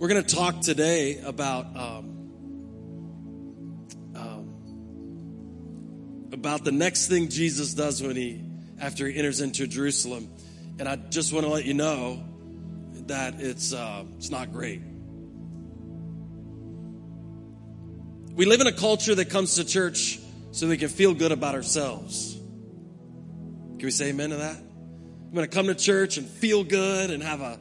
We're 0.00 0.08
going 0.08 0.24
to 0.24 0.34
talk 0.34 0.60
today 0.62 1.18
about 1.18 1.66
um, 1.76 2.06
um, 4.16 4.54
about 6.32 6.64
the 6.64 6.72
next 6.72 7.08
thing 7.08 7.28
Jesus 7.28 7.74
does 7.74 8.02
when 8.02 8.16
he 8.16 8.42
after 8.80 9.06
he 9.06 9.18
enters 9.18 9.42
into 9.42 9.66
Jerusalem, 9.66 10.30
and 10.78 10.88
I 10.88 10.96
just 10.96 11.34
want 11.34 11.44
to 11.44 11.52
let 11.52 11.66
you 11.66 11.74
know 11.74 12.24
that 13.08 13.42
it's 13.42 13.74
uh, 13.74 14.04
it's 14.16 14.30
not 14.30 14.54
great. 14.54 14.80
We 18.32 18.46
live 18.46 18.62
in 18.62 18.68
a 18.68 18.72
culture 18.72 19.14
that 19.14 19.28
comes 19.28 19.56
to 19.56 19.66
church 19.66 20.18
so 20.52 20.66
we 20.66 20.78
can 20.78 20.88
feel 20.88 21.12
good 21.12 21.30
about 21.30 21.54
ourselves. 21.54 22.36
Can 22.36 23.80
we 23.82 23.90
say 23.90 24.08
amen 24.08 24.30
to 24.30 24.36
that? 24.36 24.56
I'm 24.56 25.34
going 25.34 25.46
to 25.46 25.54
come 25.54 25.66
to 25.66 25.74
church 25.74 26.16
and 26.16 26.26
feel 26.26 26.64
good 26.64 27.10
and 27.10 27.22
have 27.22 27.42
a 27.42 27.60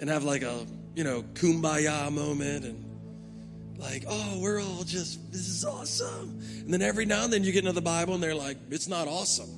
and 0.00 0.08
have 0.08 0.24
like 0.24 0.40
a 0.40 0.66
you 0.96 1.04
know 1.04 1.22
kumbaya 1.34 2.10
moment 2.10 2.64
and 2.64 3.78
like 3.78 4.04
oh 4.08 4.40
we're 4.40 4.60
all 4.60 4.82
just 4.82 5.30
this 5.30 5.46
is 5.46 5.64
awesome. 5.64 6.40
And 6.64 6.72
then 6.72 6.82
every 6.82 7.04
now 7.04 7.22
and 7.22 7.32
then 7.32 7.44
you 7.44 7.52
get 7.52 7.60
into 7.60 7.72
the 7.72 7.82
bible 7.82 8.14
and 8.14 8.22
they're 8.22 8.34
like 8.34 8.56
it's 8.70 8.88
not 8.88 9.06
awesome. 9.06 9.50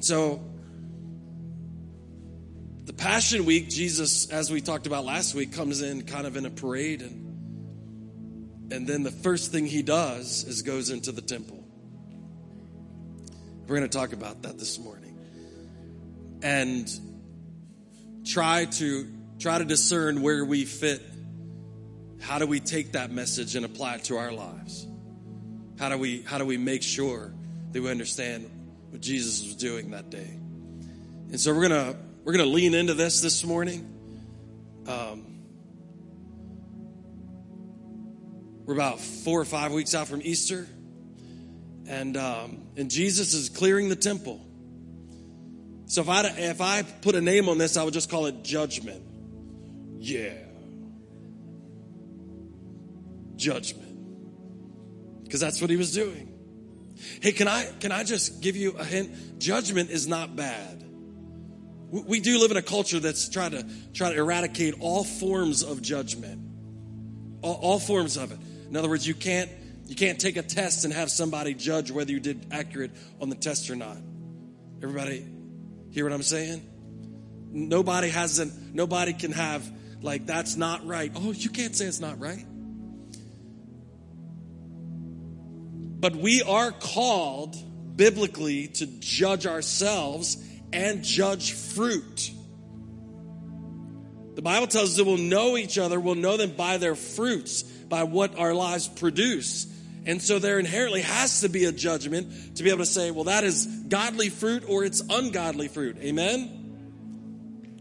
So 0.00 0.40
the 2.84 2.92
passion 2.92 3.44
week 3.44 3.68
jesus 3.68 4.30
as 4.30 4.50
we 4.50 4.60
talked 4.60 4.86
about 4.86 5.04
last 5.04 5.34
week 5.34 5.52
comes 5.52 5.82
in 5.82 6.02
kind 6.02 6.26
of 6.26 6.36
in 6.36 6.46
a 6.46 6.50
parade 6.50 7.02
and 7.02 7.26
and 8.72 8.86
then 8.86 9.02
the 9.02 9.10
first 9.10 9.52
thing 9.52 9.66
he 9.66 9.82
does 9.82 10.44
is 10.44 10.62
goes 10.62 10.90
into 10.90 11.12
the 11.12 11.20
temple. 11.20 11.64
We're 13.66 13.76
going 13.76 13.88
to 13.88 13.98
talk 13.98 14.12
about 14.12 14.42
that 14.42 14.58
this 14.58 14.78
morning. 14.78 15.18
And 16.42 16.88
try 18.24 18.64
to 18.64 19.06
try 19.38 19.58
to 19.58 19.64
discern 19.64 20.22
where 20.22 20.44
we 20.44 20.64
fit. 20.64 21.02
How 22.20 22.38
do 22.38 22.46
we 22.46 22.60
take 22.60 22.92
that 22.92 23.10
message 23.10 23.56
and 23.56 23.64
apply 23.64 23.96
it 23.96 24.04
to 24.04 24.16
our 24.16 24.32
lives? 24.32 24.86
How 25.78 25.90
do 25.90 25.98
we 25.98 26.22
how 26.22 26.38
do 26.38 26.46
we 26.46 26.56
make 26.56 26.82
sure 26.82 27.34
that 27.72 27.82
we 27.82 27.90
understand 27.90 28.50
what 28.90 29.00
jesus 29.00 29.42
was 29.42 29.54
doing 29.56 29.90
that 29.90 30.10
day? 30.10 30.30
And 31.30 31.40
so 31.40 31.54
we're 31.54 31.68
gonna 31.68 31.96
we're 32.24 32.32
gonna 32.32 32.46
lean 32.46 32.74
into 32.74 32.94
this 32.94 33.20
this 33.20 33.44
morning. 33.44 33.92
Um, 34.88 35.42
we're 38.64 38.74
about 38.74 39.00
four 39.00 39.40
or 39.40 39.44
five 39.44 39.72
weeks 39.72 39.94
out 39.94 40.08
from 40.08 40.22
easter. 40.22 40.66
And 41.88 42.16
um, 42.16 42.62
and 42.76 42.90
jesus 42.90 43.34
is 43.34 43.48
clearing 43.48 43.88
the 43.88 43.96
temple. 43.96 44.44
So 45.86 46.00
if 46.00 46.08
I 46.08 46.22
if 46.24 46.60
I 46.60 46.82
put 46.82 47.14
a 47.14 47.20
name 47.20 47.48
on 47.48 47.58
this, 47.58 47.76
I 47.76 47.84
would 47.84 47.94
just 47.94 48.10
call 48.10 48.26
it 48.26 48.42
judgment. 48.42 49.02
Yeah. 50.08 50.34
Judgment. 53.36 55.24
Because 55.24 55.40
that's 55.40 55.60
what 55.60 55.70
he 55.70 55.76
was 55.76 55.92
doing. 55.92 56.32
Hey, 57.20 57.32
can 57.32 57.48
I 57.48 57.66
can 57.80 57.92
I 57.92 58.04
just 58.04 58.40
give 58.40 58.56
you 58.56 58.72
a 58.72 58.84
hint? 58.84 59.38
Judgment 59.38 59.90
is 59.90 60.06
not 60.06 60.34
bad. 60.36 60.82
We 61.90 62.20
do 62.20 62.38
live 62.38 62.50
in 62.50 62.56
a 62.56 62.62
culture 62.62 62.98
that's 62.98 63.28
trying 63.28 63.52
to 63.52 63.66
try 63.92 64.12
to 64.12 64.16
eradicate 64.16 64.74
all 64.80 65.04
forms 65.04 65.62
of 65.62 65.82
judgment. 65.82 66.40
All, 67.42 67.54
all 67.54 67.78
forms 67.78 68.16
of 68.16 68.32
it. 68.32 68.38
In 68.68 68.76
other 68.76 68.88
words, 68.88 69.06
you 69.06 69.14
can't 69.14 69.50
you 69.86 69.94
can't 69.94 70.18
take 70.18 70.36
a 70.36 70.42
test 70.42 70.84
and 70.84 70.92
have 70.92 71.10
somebody 71.10 71.54
judge 71.54 71.90
whether 71.90 72.10
you 72.10 72.20
did 72.20 72.46
accurate 72.50 72.92
on 73.20 73.28
the 73.28 73.36
test 73.36 73.70
or 73.70 73.76
not. 73.76 73.98
Everybody 74.82 75.26
Hear 75.96 76.04
what 76.04 76.12
I'm 76.12 76.22
saying? 76.22 76.60
Nobody 77.52 78.10
hasn't, 78.10 78.74
nobody 78.74 79.14
can 79.14 79.32
have, 79.32 79.66
like, 80.02 80.26
that's 80.26 80.56
not 80.56 80.86
right. 80.86 81.10
Oh, 81.14 81.32
you 81.32 81.50
can't 81.50 81.74
say 81.74 81.86
it's 81.86 82.00
not 82.00 82.20
right. 82.20 82.44
But 85.98 86.14
we 86.16 86.42
are 86.42 86.72
called 86.72 87.56
biblically 87.96 88.68
to 88.68 88.86
judge 88.86 89.46
ourselves 89.46 90.36
and 90.72 91.02
judge 91.02 91.52
fruit. 91.52 92.30
The 94.34 94.42
Bible 94.42 94.66
tells 94.66 94.90
us 94.90 94.96
that 94.98 95.04
we'll 95.04 95.16
know 95.16 95.56
each 95.56 95.78
other, 95.78 95.98
we'll 95.98 96.14
know 96.14 96.36
them 96.36 96.50
by 96.50 96.76
their 96.76 96.94
fruits, 96.94 97.62
by 97.62 98.02
what 98.02 98.38
our 98.38 98.52
lives 98.52 98.86
produce. 98.86 99.66
And 100.04 100.20
so 100.22 100.38
there 100.38 100.58
inherently 100.58 101.00
has 101.00 101.40
to 101.40 101.48
be 101.48 101.64
a 101.64 101.72
judgment 101.72 102.56
to 102.56 102.62
be 102.62 102.68
able 102.68 102.80
to 102.80 102.86
say, 102.86 103.10
well, 103.10 103.24
that 103.24 103.42
is 103.44 103.66
godly 103.66 104.28
fruit 104.28 104.64
or 104.68 104.84
it's 104.84 105.02
ungodly 105.08 105.68
fruit. 105.68 105.96
Amen? 105.98 106.65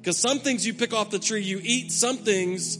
Because 0.05 0.19
some 0.19 0.37
things 0.37 0.67
you 0.67 0.75
pick 0.75 0.93
off 0.93 1.09
the 1.09 1.17
tree, 1.17 1.41
you 1.41 1.59
eat. 1.63 1.91
Some 1.91 2.17
things 2.17 2.77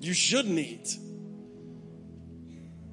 you 0.00 0.14
shouldn't 0.14 0.58
eat. 0.58 0.96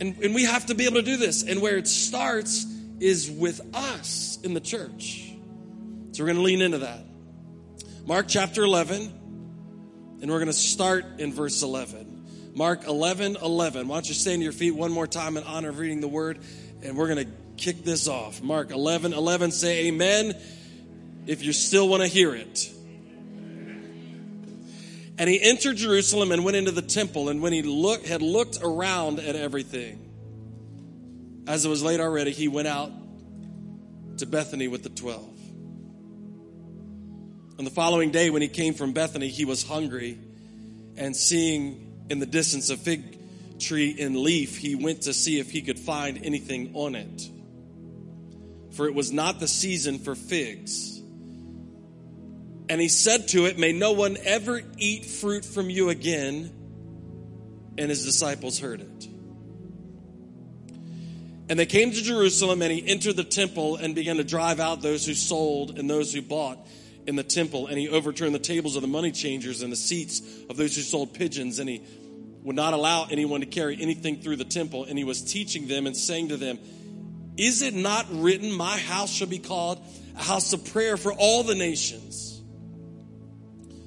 And, 0.02 0.18
and 0.22 0.36
we 0.36 0.44
have 0.44 0.66
to 0.66 0.76
be 0.76 0.84
able 0.84 0.98
to 0.98 1.04
do 1.04 1.16
this. 1.16 1.44
And 1.44 1.62
where 1.62 1.78
it 1.78 1.88
starts 1.88 2.66
is 3.00 3.32
with 3.32 3.62
us 3.74 4.40
in 4.44 4.54
the 4.54 4.60
church. 4.60 5.32
So 6.12 6.22
we're 6.22 6.34
going 6.34 6.36
to 6.36 6.44
lean 6.44 6.62
into 6.62 6.80
that. 6.80 7.06
Mark 8.06 8.26
chapter 8.28 8.64
11, 8.64 10.20
and 10.22 10.30
we're 10.30 10.40
going 10.40 10.48
to 10.48 10.54
start 10.54 11.06
in 11.20 11.32
verse 11.32 11.64
11. 11.64 12.52
Mark 12.56 12.86
11 12.86 13.38
11. 13.42 13.88
Why 13.88 13.96
don't 13.96 14.10
you 14.10 14.14
stand 14.14 14.42
to 14.42 14.44
your 14.44 14.52
feet 14.52 14.76
one 14.76 14.92
more 14.92 15.08
time 15.08 15.38
in 15.38 15.46
honor 15.46 15.70
of 15.70 15.80
reading 15.80 16.02
the 16.02 16.10
word? 16.10 16.40
And 16.84 16.98
we're 16.98 17.08
going 17.08 17.26
to 17.26 17.32
kick 17.56 17.86
this 17.86 18.10
off. 18.10 18.42
Mark 18.42 18.72
11 18.72 19.14
11. 19.14 19.52
Say 19.52 19.88
amen 19.88 20.36
if 21.26 21.44
you 21.44 21.54
still 21.54 21.88
want 21.88 22.02
to 22.02 22.08
hear 22.08 22.36
it. 22.36 22.70
And 25.18 25.30
he 25.30 25.42
entered 25.42 25.78
Jerusalem 25.78 26.32
and 26.32 26.44
went 26.44 26.58
into 26.58 26.72
the 26.72 26.82
temple. 26.82 27.30
And 27.30 27.42
when 27.42 27.54
he 27.54 27.62
look, 27.62 28.06
had 28.06 28.22
looked 28.22 28.58
around 28.64 29.20
at 29.20 29.36
everything, 29.36 30.00
as 31.48 31.66
it 31.66 31.70
was 31.70 31.84
late 31.84 32.00
already, 32.00 32.32
he 32.32 32.48
went 32.48 32.68
out 32.68 32.92
to 34.18 34.26
Bethany 34.26 34.68
with 34.68 34.84
the 34.84 34.90
twelve. 34.90 35.30
On 37.60 37.66
the 37.66 37.72
following 37.72 38.10
day, 38.10 38.30
when 38.32 38.42
he 38.42 38.48
came 38.48 38.74
from 38.74 38.94
Bethany, 38.94 39.28
he 39.28 39.46
was 39.46 39.62
hungry, 39.62 40.18
and 40.98 41.16
seeing 41.16 42.06
in 42.10 42.20
the 42.20 42.26
distance 42.26 42.70
a 42.70 42.78
fig 42.78 43.20
tree 43.60 43.92
in 43.92 44.24
leaf, 44.24 44.58
he 44.58 44.76
went 44.76 45.04
to 45.04 45.14
see 45.14 45.40
if 45.40 45.52
he 45.52 45.62
could 45.62 45.80
find 45.80 46.20
anything 46.24 46.72
on 46.74 46.96
it. 46.96 47.30
For 48.76 48.88
it 48.88 48.96
was 48.96 49.12
not 49.12 49.40
the 49.40 49.48
season 49.48 50.00
for 50.00 50.16
figs. 50.16 50.93
And 52.70 52.80
he 52.80 52.90
said 52.90 53.28
to 53.30 53.46
it, 53.46 53.58
May 53.58 53.74
no 53.74 53.92
one 53.92 54.18
ever 54.24 54.62
eat 54.78 55.06
fruit 55.06 55.44
from 55.46 55.70
you 55.70 55.90
again. 55.90 56.52
And 57.78 57.90
his 57.90 58.06
disciples 58.06 58.60
heard 58.60 58.82
it. 58.82 59.08
And 61.50 61.60
they 61.60 61.66
came 61.66 61.92
to 61.92 62.02
Jerusalem, 62.02 62.62
and 62.62 62.72
he 62.72 62.88
entered 62.88 63.16
the 63.16 63.24
temple 63.24 63.76
and 63.76 63.94
began 63.94 64.18
to 64.18 64.24
drive 64.24 64.60
out 64.60 64.82
those 64.82 65.06
who 65.06 65.14
sold 65.14 65.78
and 65.78 65.90
those 65.90 66.14
who 66.14 66.22
bought 66.22 66.58
in 67.06 67.16
the 67.16 67.24
temple, 67.24 67.68
and 67.68 67.78
he 67.78 67.90
overturned 67.90 68.34
the 68.34 68.40
tables 68.40 68.76
of 68.76 68.82
the 68.82 68.88
money 68.88 69.12
changers 69.12 69.62
and 69.62 69.72
the 69.72 69.78
seats 69.78 70.22
of 70.50 70.58
those 70.58 70.76
who 70.76 70.82
sold 70.82 71.14
pigeons, 71.14 71.60
and 71.60 71.70
he 71.70 71.84
would 72.44 72.56
not 72.56 72.74
allow 72.74 73.06
anyone 73.10 73.42
to 73.42 73.46
carry 73.46 73.78
anything 73.82 74.22
through 74.22 74.38
the 74.38 74.46
temple. 74.46 74.86
And 74.86 74.98
he 74.98 75.04
was 75.04 75.22
teaching 75.22 75.68
them 75.68 75.86
and 75.86 75.96
saying 75.96 76.30
to 76.30 76.38
them, 76.38 76.60
Is 77.38 77.62
it 77.62 77.74
not 77.74 78.06
written, 78.10 78.52
My 78.52 78.78
house 78.78 79.12
shall 79.12 79.28
be 79.28 79.40
called 79.40 79.82
a 80.18 80.24
house 80.24 80.54
of 80.54 80.66
prayer 80.72 80.98
for 80.98 81.14
all 81.14 81.44
the 81.44 81.56
nations? 81.56 82.33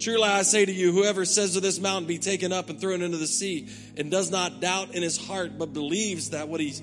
Truly 0.00 0.22
I 0.22 0.42
say 0.42 0.64
to 0.64 0.72
you, 0.72 0.92
whoever 0.92 1.26
says 1.26 1.54
to 1.54 1.60
this 1.60 1.78
mountain, 1.78 2.06
Be 2.06 2.18
taken 2.18 2.52
up 2.52 2.70
and 2.70 2.80
thrown 2.80 3.02
into 3.02 3.18
the 3.18 3.26
sea, 3.26 3.68
and 3.98 4.10
does 4.10 4.30
not 4.30 4.60
doubt 4.60 4.94
in 4.94 5.02
his 5.02 5.18
heart, 5.18 5.58
but 5.58 5.74
believes 5.74 6.30
that 6.30 6.48
what 6.48 6.60
he 6.60 6.74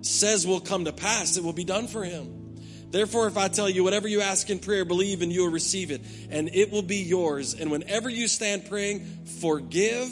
says 0.00 0.46
will 0.46 0.60
come 0.60 0.86
to 0.86 0.92
pass, 0.92 1.36
it 1.36 1.44
will 1.44 1.52
be 1.52 1.64
done 1.64 1.86
for 1.88 2.04
him. 2.04 2.40
Therefore, 2.90 3.26
if 3.26 3.36
I 3.36 3.48
tell 3.48 3.68
you, 3.68 3.84
whatever 3.84 4.08
you 4.08 4.20
ask 4.22 4.48
in 4.48 4.60
prayer, 4.60 4.84
believe 4.84 5.20
and 5.20 5.30
you 5.30 5.42
will 5.42 5.50
receive 5.50 5.90
it, 5.90 6.00
and 6.30 6.48
it 6.54 6.70
will 6.70 6.82
be 6.82 6.98
yours. 6.98 7.52
And 7.54 7.70
whenever 7.70 8.08
you 8.08 8.28
stand 8.28 8.66
praying, 8.66 9.04
forgive 9.40 10.10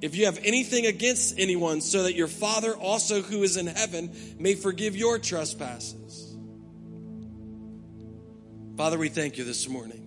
if 0.00 0.14
you 0.14 0.26
have 0.26 0.38
anything 0.44 0.86
against 0.86 1.38
anyone, 1.38 1.80
so 1.80 2.04
that 2.04 2.14
your 2.14 2.28
Father 2.28 2.76
also 2.76 3.22
who 3.22 3.42
is 3.42 3.56
in 3.56 3.66
heaven 3.66 4.14
may 4.38 4.54
forgive 4.54 4.94
your 4.94 5.18
trespasses. 5.18 6.36
Father, 8.76 8.98
we 8.98 9.08
thank 9.08 9.38
you 9.38 9.44
this 9.44 9.68
morning. 9.68 10.03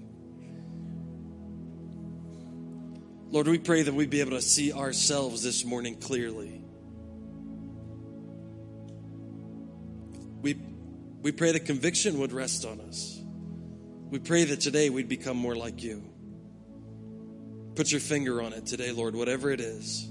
Lord, 3.30 3.48
we 3.48 3.58
pray 3.58 3.82
that 3.82 3.94
we'd 3.94 4.10
be 4.10 4.22
able 4.22 4.32
to 4.32 4.42
see 4.42 4.72
ourselves 4.72 5.44
this 5.44 5.66
morning 5.66 5.96
clearly. 5.96 6.64
We, 10.42 10.56
we 11.22 11.34
pray 11.34 11.52
that 11.52 11.66
conviction 11.66 12.20
would 12.20 12.32
rest 12.32 12.66
on 12.66 12.80
us. 12.80 13.22
We 14.10 14.20
pray 14.20 14.46
that 14.46 14.62
today 14.62 14.90
we'd 14.90 15.10
become 15.10 15.36
more 15.36 15.56
like 15.56 15.84
you. 15.84 16.04
Put 17.76 17.92
your 17.92 18.00
finger 18.00 18.42
on 18.42 18.54
it 18.54 18.66
today, 18.66 18.92
Lord, 18.92 19.14
whatever 19.14 19.52
it 19.52 19.60
is. 19.60 20.08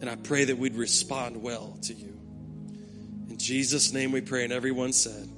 And 0.00 0.08
I 0.08 0.16
pray 0.16 0.44
that 0.44 0.56
we'd 0.56 0.76
respond 0.76 1.42
well 1.42 1.78
to 1.82 1.92
you. 1.92 2.18
In 3.28 3.36
Jesus' 3.36 3.92
name 3.92 4.12
we 4.12 4.22
pray, 4.22 4.44
and 4.44 4.52
everyone 4.52 4.94
said, 4.94 5.28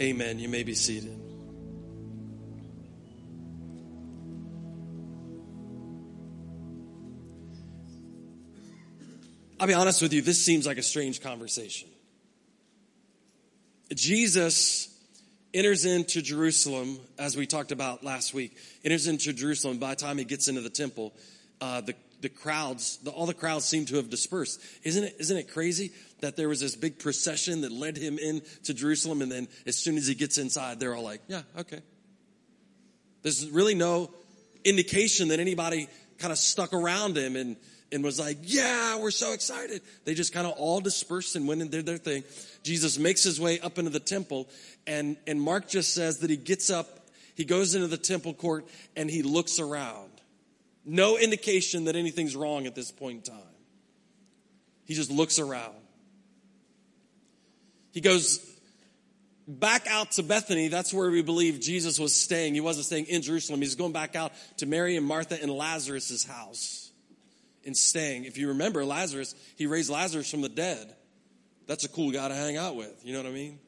Amen. 0.00 0.40
You 0.40 0.48
may 0.48 0.64
be 0.64 0.74
seated. 0.74 1.18
I'll 9.58 9.66
be 9.66 9.74
honest 9.74 10.02
with 10.02 10.12
you, 10.12 10.20
this 10.20 10.44
seems 10.44 10.66
like 10.66 10.76
a 10.76 10.82
strange 10.82 11.22
conversation. 11.22 11.88
Jesus 13.94 14.94
enters 15.54 15.86
into 15.86 16.20
Jerusalem, 16.20 16.98
as 17.18 17.36
we 17.36 17.46
talked 17.46 17.72
about 17.72 18.04
last 18.04 18.34
week, 18.34 18.54
enters 18.84 19.06
into 19.06 19.32
Jerusalem. 19.32 19.78
By 19.78 19.90
the 19.90 19.96
time 19.96 20.18
he 20.18 20.24
gets 20.24 20.48
into 20.48 20.60
the 20.60 20.68
temple, 20.68 21.14
uh, 21.62 21.80
the, 21.80 21.94
the 22.20 22.28
crowds, 22.28 22.98
the, 22.98 23.10
all 23.10 23.24
the 23.24 23.32
crowds 23.32 23.64
seem 23.64 23.86
to 23.86 23.96
have 23.96 24.10
dispersed. 24.10 24.60
Isn't 24.82 25.04
it, 25.04 25.16
isn't 25.20 25.36
it 25.36 25.50
crazy 25.50 25.92
that 26.20 26.36
there 26.36 26.50
was 26.50 26.60
this 26.60 26.76
big 26.76 26.98
procession 26.98 27.62
that 27.62 27.72
led 27.72 27.96
him 27.96 28.18
into 28.18 28.74
Jerusalem, 28.74 29.22
and 29.22 29.32
then 29.32 29.48
as 29.66 29.78
soon 29.78 29.96
as 29.96 30.06
he 30.06 30.14
gets 30.14 30.36
inside, 30.36 30.80
they're 30.80 30.94
all 30.94 31.02
like, 31.02 31.22
yeah, 31.28 31.42
okay. 31.58 31.80
There's 33.22 33.48
really 33.48 33.74
no 33.74 34.10
indication 34.64 35.28
that 35.28 35.40
anybody 35.40 35.88
kind 36.18 36.32
of 36.32 36.38
stuck 36.38 36.74
around 36.74 37.16
him 37.16 37.36
and 37.36 37.56
and 37.92 38.02
was 38.02 38.18
like, 38.18 38.38
yeah, 38.42 38.98
we're 38.98 39.10
so 39.10 39.32
excited. 39.32 39.80
They 40.04 40.14
just 40.14 40.32
kind 40.32 40.46
of 40.46 40.54
all 40.54 40.80
dispersed 40.80 41.36
and 41.36 41.46
went 41.46 41.62
and 41.62 41.70
did 41.70 41.86
their 41.86 41.98
thing. 41.98 42.24
Jesus 42.62 42.98
makes 42.98 43.22
his 43.22 43.40
way 43.40 43.60
up 43.60 43.78
into 43.78 43.90
the 43.90 44.00
temple 44.00 44.48
and, 44.86 45.16
and 45.26 45.40
Mark 45.40 45.68
just 45.68 45.94
says 45.94 46.18
that 46.18 46.30
he 46.30 46.36
gets 46.36 46.70
up, 46.70 47.08
he 47.34 47.44
goes 47.44 47.74
into 47.74 47.88
the 47.88 47.96
temple 47.96 48.34
court 48.34 48.66
and 48.96 49.10
he 49.10 49.22
looks 49.22 49.58
around. 49.58 50.10
No 50.84 51.16
indication 51.16 51.84
that 51.84 51.96
anything's 51.96 52.36
wrong 52.36 52.66
at 52.66 52.74
this 52.74 52.90
point 52.90 53.28
in 53.28 53.34
time. 53.34 53.42
He 54.84 54.94
just 54.94 55.10
looks 55.10 55.38
around. 55.38 55.74
He 57.92 58.00
goes 58.00 58.40
back 59.48 59.86
out 59.88 60.12
to 60.12 60.22
Bethany. 60.22 60.68
That's 60.68 60.92
where 60.92 61.10
we 61.10 61.22
believe 61.22 61.60
Jesus 61.60 61.98
was 61.98 62.14
staying. 62.14 62.54
He 62.54 62.60
wasn't 62.60 62.86
staying 62.86 63.06
in 63.06 63.22
Jerusalem. 63.22 63.60
He's 63.60 63.74
going 63.74 63.92
back 63.92 64.14
out 64.14 64.32
to 64.58 64.66
Mary 64.66 64.96
and 64.96 65.04
Martha 65.04 65.40
and 65.40 65.50
Lazarus's 65.50 66.24
house 66.24 66.85
and 67.66 67.76
staying. 67.76 68.24
If 68.24 68.38
you 68.38 68.48
remember 68.48 68.84
Lazarus, 68.84 69.34
he 69.56 69.66
raised 69.66 69.90
Lazarus 69.90 70.30
from 70.30 70.40
the 70.40 70.48
dead. 70.48 70.94
That's 71.66 71.84
a 71.84 71.88
cool 71.88 72.10
guy 72.12 72.28
to 72.28 72.34
hang 72.34 72.56
out 72.56 72.76
with. 72.76 73.04
You 73.04 73.12
know 73.12 73.22
what 73.22 73.28
I 73.28 73.34
mean? 73.34 73.58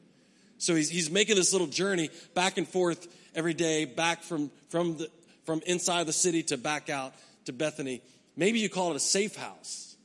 So 0.57 0.75
he's, 0.75 0.89
he's 0.89 1.11
making 1.11 1.35
this 1.35 1.53
little 1.53 1.67
journey 1.67 2.09
back 2.33 2.57
and 2.57 2.67
forth 2.67 3.07
every 3.35 3.53
day, 3.53 3.85
back 3.85 4.23
from, 4.23 4.51
from, 4.69 4.97
the, 4.97 5.09
from 5.45 5.61
inside 5.65 6.05
the 6.05 6.13
city 6.13 6.43
to 6.43 6.57
back 6.57 6.89
out 6.89 7.13
to 7.45 7.53
Bethany. 7.53 8.01
Maybe 8.35 8.59
you 8.59 8.69
call 8.69 8.91
it 8.91 8.95
a 8.95 9.01
safe 9.01 9.35
house. 9.35 9.95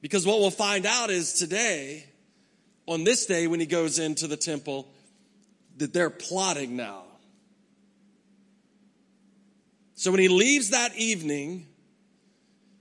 Because 0.00 0.26
what 0.26 0.40
we'll 0.40 0.50
find 0.50 0.84
out 0.84 1.10
is 1.10 1.34
today, 1.34 2.04
on 2.86 3.04
this 3.04 3.26
day 3.26 3.46
when 3.46 3.60
he 3.60 3.66
goes 3.66 3.98
into 3.98 4.26
the 4.26 4.36
temple, 4.36 4.88
that 5.78 5.92
they're 5.92 6.10
plotting 6.10 6.76
now. 6.76 7.04
So 10.02 10.10
when 10.10 10.18
he 10.18 10.26
leaves 10.26 10.70
that 10.70 10.96
evening, 10.96 11.68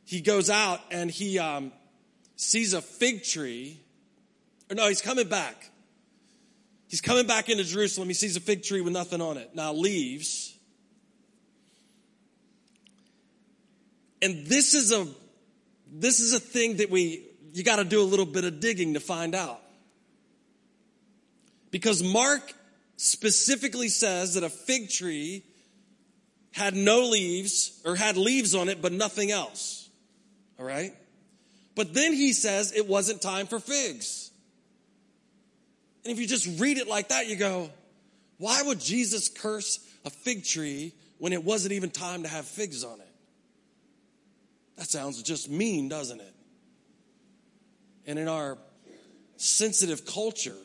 he 0.06 0.22
goes 0.22 0.50
out 0.50 0.82
and 0.90 1.12
he 1.12 1.38
um, 1.38 1.72
sees 2.36 2.74
a 2.74 2.82
fig 2.82 3.24
tree. 3.24 3.80
Or 4.72 4.76
no, 4.76 4.88
he's 4.88 5.04
coming 5.04 5.28
back. 5.28 5.70
He's 6.88 7.00
coming 7.00 7.28
back 7.28 7.48
into 7.48 7.64
Jerusalem. 7.64 8.08
He 8.08 8.16
sees 8.16 8.38
a 8.38 8.40
fig 8.40 8.64
tree 8.64 8.82
with 8.82 8.94
nothing 8.94 9.22
on 9.22 9.38
it. 9.38 9.52
Now 9.54 9.72
leaves. 9.72 10.58
And 14.24 14.48
this 14.48 14.74
is 14.74 14.92
a 14.92 15.08
this 15.94 16.22
is 16.22 16.34
a 16.34 16.40
thing 16.40 16.78
that 16.78 16.90
we 16.90 17.24
you 17.54 17.64
got 17.64 17.76
to 17.76 17.84
do 17.84 18.02
a 18.02 18.10
little 18.10 18.26
bit 18.26 18.46
of 18.46 18.60
digging 18.60 18.96
to 18.96 19.00
find 19.00 19.36
out. 19.36 19.62
Because 21.70 22.02
Mark 22.02 22.52
specifically 22.98 23.90
says 23.90 24.34
that 24.34 24.44
a 24.44 24.50
fig 24.50 24.90
tree 24.90 25.44
had 26.52 26.76
no 26.76 27.02
leaves 27.02 27.82
or 27.86 27.96
had 27.96 28.18
leaves 28.18 28.56
on 28.56 28.70
it, 28.70 28.82
but 28.82 28.92
nothing 28.92 29.32
else. 29.32 29.90
All 30.60 30.66
right? 30.66 30.94
But 31.76 31.94
then 31.94 32.14
he 32.14 32.34
says 32.34 32.74
it 32.74 32.88
wasn't 32.88 33.22
time 33.22 33.48
for 33.48 33.60
figs. 33.60 34.32
And 36.04 36.12
if 36.12 36.20
you 36.20 36.28
just 36.28 36.60
read 36.60 36.78
it 36.78 36.88
like 36.88 37.10
that, 37.10 37.28
you 37.28 37.36
go, 37.36 37.70
why 38.38 38.62
would 38.62 38.80
Jesus 38.80 39.30
curse 39.30 39.80
a 40.04 40.10
fig 40.10 40.44
tree 40.44 40.94
when 41.20 41.32
it 41.32 41.44
wasn't 41.44 41.74
even 41.74 41.90
time 41.92 42.24
to 42.24 42.30
have 42.30 42.46
figs 42.46 42.84
on 42.84 43.00
it? 43.00 43.08
That 44.78 44.88
sounds 44.88 45.22
just 45.22 45.50
mean, 45.50 45.90
doesn't 45.90 46.20
it? 46.20 46.36
And 48.08 48.18
in 48.18 48.28
our 48.28 48.58
sensitive 49.38 50.06
culture 50.06 50.56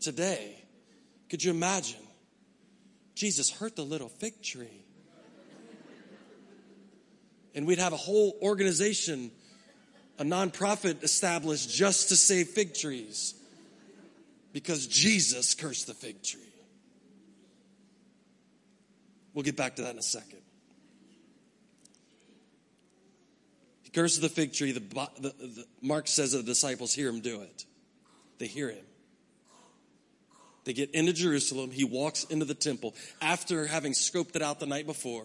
today, 0.00 0.64
could 1.28 1.44
you 1.44 1.50
imagine? 1.50 2.00
Jesus 3.14 3.50
hurt 3.50 3.76
the 3.76 3.84
little 3.84 4.08
fig 4.08 4.42
tree 4.42 4.84
and 7.54 7.66
we'd 7.66 7.78
have 7.78 7.92
a 7.92 7.96
whole 7.96 8.36
organization, 8.42 9.30
a 10.18 10.24
nonprofit 10.24 11.02
established 11.02 11.70
just 11.70 12.08
to 12.10 12.16
save 12.16 12.48
fig 12.48 12.74
trees 12.74 13.34
because 14.52 14.86
Jesus 14.86 15.54
cursed 15.54 15.86
the 15.86 15.94
fig 15.94 16.22
tree. 16.22 16.40
We'll 19.34 19.44
get 19.44 19.56
back 19.56 19.76
to 19.76 19.82
that 19.82 19.92
in 19.92 19.98
a 19.98 20.02
second. 20.02 20.40
He 23.82 23.90
curses 23.90 24.20
the 24.20 24.28
fig 24.28 24.52
tree. 24.52 24.72
The, 24.72 24.80
the, 24.80 25.34
the, 25.38 25.64
Mark 25.80 26.08
says 26.08 26.32
that 26.32 26.38
the 26.38 26.44
disciples 26.44 26.92
hear 26.92 27.08
him 27.08 27.20
do 27.20 27.40
it. 27.42 27.64
They 28.38 28.46
hear 28.46 28.68
him. 28.70 28.84
They 30.64 30.72
get 30.74 30.90
into 30.90 31.12
Jerusalem. 31.12 31.70
He 31.70 31.84
walks 31.84 32.24
into 32.24 32.44
the 32.44 32.54
temple 32.54 32.94
after 33.22 33.66
having 33.66 33.92
scoped 33.92 34.36
it 34.36 34.42
out 34.42 34.60
the 34.60 34.66
night 34.66 34.86
before 34.86 35.24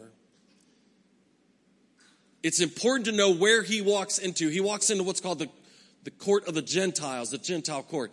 it's 2.44 2.60
important 2.60 3.06
to 3.06 3.14
know 3.14 3.32
where 3.32 3.64
he 3.64 3.82
walks 3.82 4.18
into. 4.18 4.50
He 4.50 4.60
walks 4.60 4.90
into 4.90 5.04
what's 5.04 5.22
called 5.22 5.40
the, 5.40 5.50
the 6.04 6.12
court 6.12 6.48
of 6.48 6.54
the 6.54 6.62
Gentiles, 6.62 7.32
the 7.32 7.38
Gentile 7.38 7.84
court. 7.84 8.12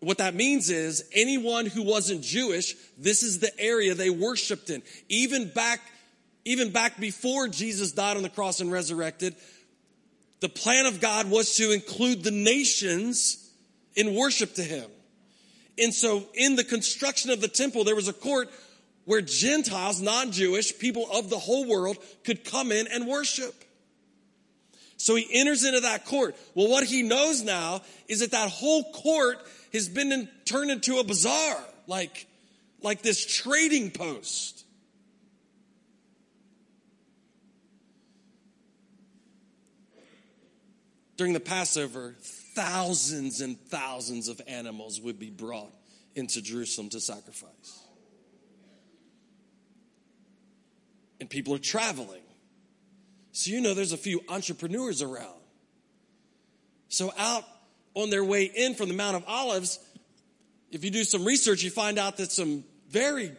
What 0.00 0.18
that 0.18 0.34
means 0.34 0.70
is 0.70 1.04
anyone 1.12 1.66
who 1.66 1.82
wasn't 1.82 2.22
Jewish, 2.22 2.74
this 2.96 3.22
is 3.22 3.38
the 3.38 3.50
area 3.58 3.94
they 3.94 4.10
worshiped 4.10 4.70
in. 4.70 4.82
Even 5.08 5.48
back, 5.48 5.80
even 6.44 6.70
back 6.70 7.00
before 7.00 7.48
Jesus 7.48 7.92
died 7.92 8.16
on 8.16 8.22
the 8.22 8.28
cross 8.30 8.60
and 8.60 8.70
resurrected, 8.70 9.34
the 10.40 10.48
plan 10.48 10.86
of 10.86 11.00
God 11.00 11.30
was 11.30 11.56
to 11.56 11.72
include 11.72 12.22
the 12.22 12.30
nations 12.30 13.50
in 13.94 14.14
worship 14.14 14.54
to 14.54 14.62
him. 14.62 14.88
And 15.78 15.94
so 15.94 16.26
in 16.34 16.56
the 16.56 16.64
construction 16.64 17.30
of 17.30 17.40
the 17.40 17.48
temple, 17.48 17.84
there 17.84 17.96
was 17.96 18.08
a 18.08 18.12
court 18.12 18.50
where 19.10 19.20
Gentiles, 19.20 20.00
non 20.00 20.30
Jewish, 20.30 20.78
people 20.78 21.04
of 21.12 21.30
the 21.30 21.38
whole 21.38 21.66
world 21.66 21.98
could 22.22 22.44
come 22.44 22.70
in 22.70 22.86
and 22.86 23.08
worship. 23.08 23.52
So 24.98 25.16
he 25.16 25.26
enters 25.32 25.64
into 25.64 25.80
that 25.80 26.06
court. 26.06 26.36
Well, 26.54 26.68
what 26.68 26.84
he 26.84 27.02
knows 27.02 27.42
now 27.42 27.82
is 28.06 28.20
that 28.20 28.30
that 28.30 28.50
whole 28.50 28.84
court 28.92 29.38
has 29.72 29.88
been 29.88 30.12
in, 30.12 30.28
turned 30.44 30.70
into 30.70 30.98
a 30.98 31.04
bazaar, 31.04 31.56
like, 31.88 32.28
like 32.82 33.02
this 33.02 33.26
trading 33.26 33.90
post. 33.90 34.64
During 41.16 41.32
the 41.32 41.40
Passover, 41.40 42.14
thousands 42.54 43.40
and 43.40 43.58
thousands 43.58 44.28
of 44.28 44.40
animals 44.46 45.00
would 45.00 45.18
be 45.18 45.30
brought 45.30 45.74
into 46.14 46.40
Jerusalem 46.40 46.90
to 46.90 47.00
sacrifice. 47.00 47.89
And 51.20 51.28
people 51.28 51.54
are 51.54 51.58
traveling. 51.58 52.22
So 53.32 53.50
you 53.50 53.60
know 53.60 53.74
there's 53.74 53.92
a 53.92 53.98
few 53.98 54.20
entrepreneurs 54.28 55.02
around. 55.02 55.38
So 56.88 57.12
out 57.16 57.44
on 57.94 58.10
their 58.10 58.24
way 58.24 58.44
in 58.44 58.74
from 58.74 58.88
the 58.88 58.94
Mount 58.94 59.16
of 59.16 59.24
Olives, 59.28 59.78
if 60.70 60.84
you 60.84 60.90
do 60.90 61.04
some 61.04 61.24
research, 61.24 61.62
you 61.62 61.70
find 61.70 61.98
out 61.98 62.16
that 62.16 62.32
some 62.32 62.64
very 62.88 63.32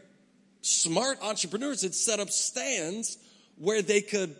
smart 0.62 1.18
entrepreneurs 1.22 1.82
had 1.82 1.94
set 1.94 2.20
up 2.20 2.30
stands 2.30 3.18
where 3.58 3.82
they 3.82 4.02
could 4.02 4.36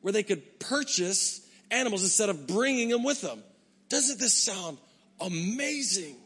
where 0.00 0.12
they 0.12 0.24
could 0.24 0.58
purchase 0.58 1.46
animals 1.70 2.02
instead 2.02 2.28
of 2.28 2.46
bringing 2.46 2.88
them 2.88 3.04
with 3.04 3.20
them. 3.20 3.42
Doesn't 3.88 4.18
this 4.18 4.34
sound 4.34 4.78
amazing? 5.20 6.16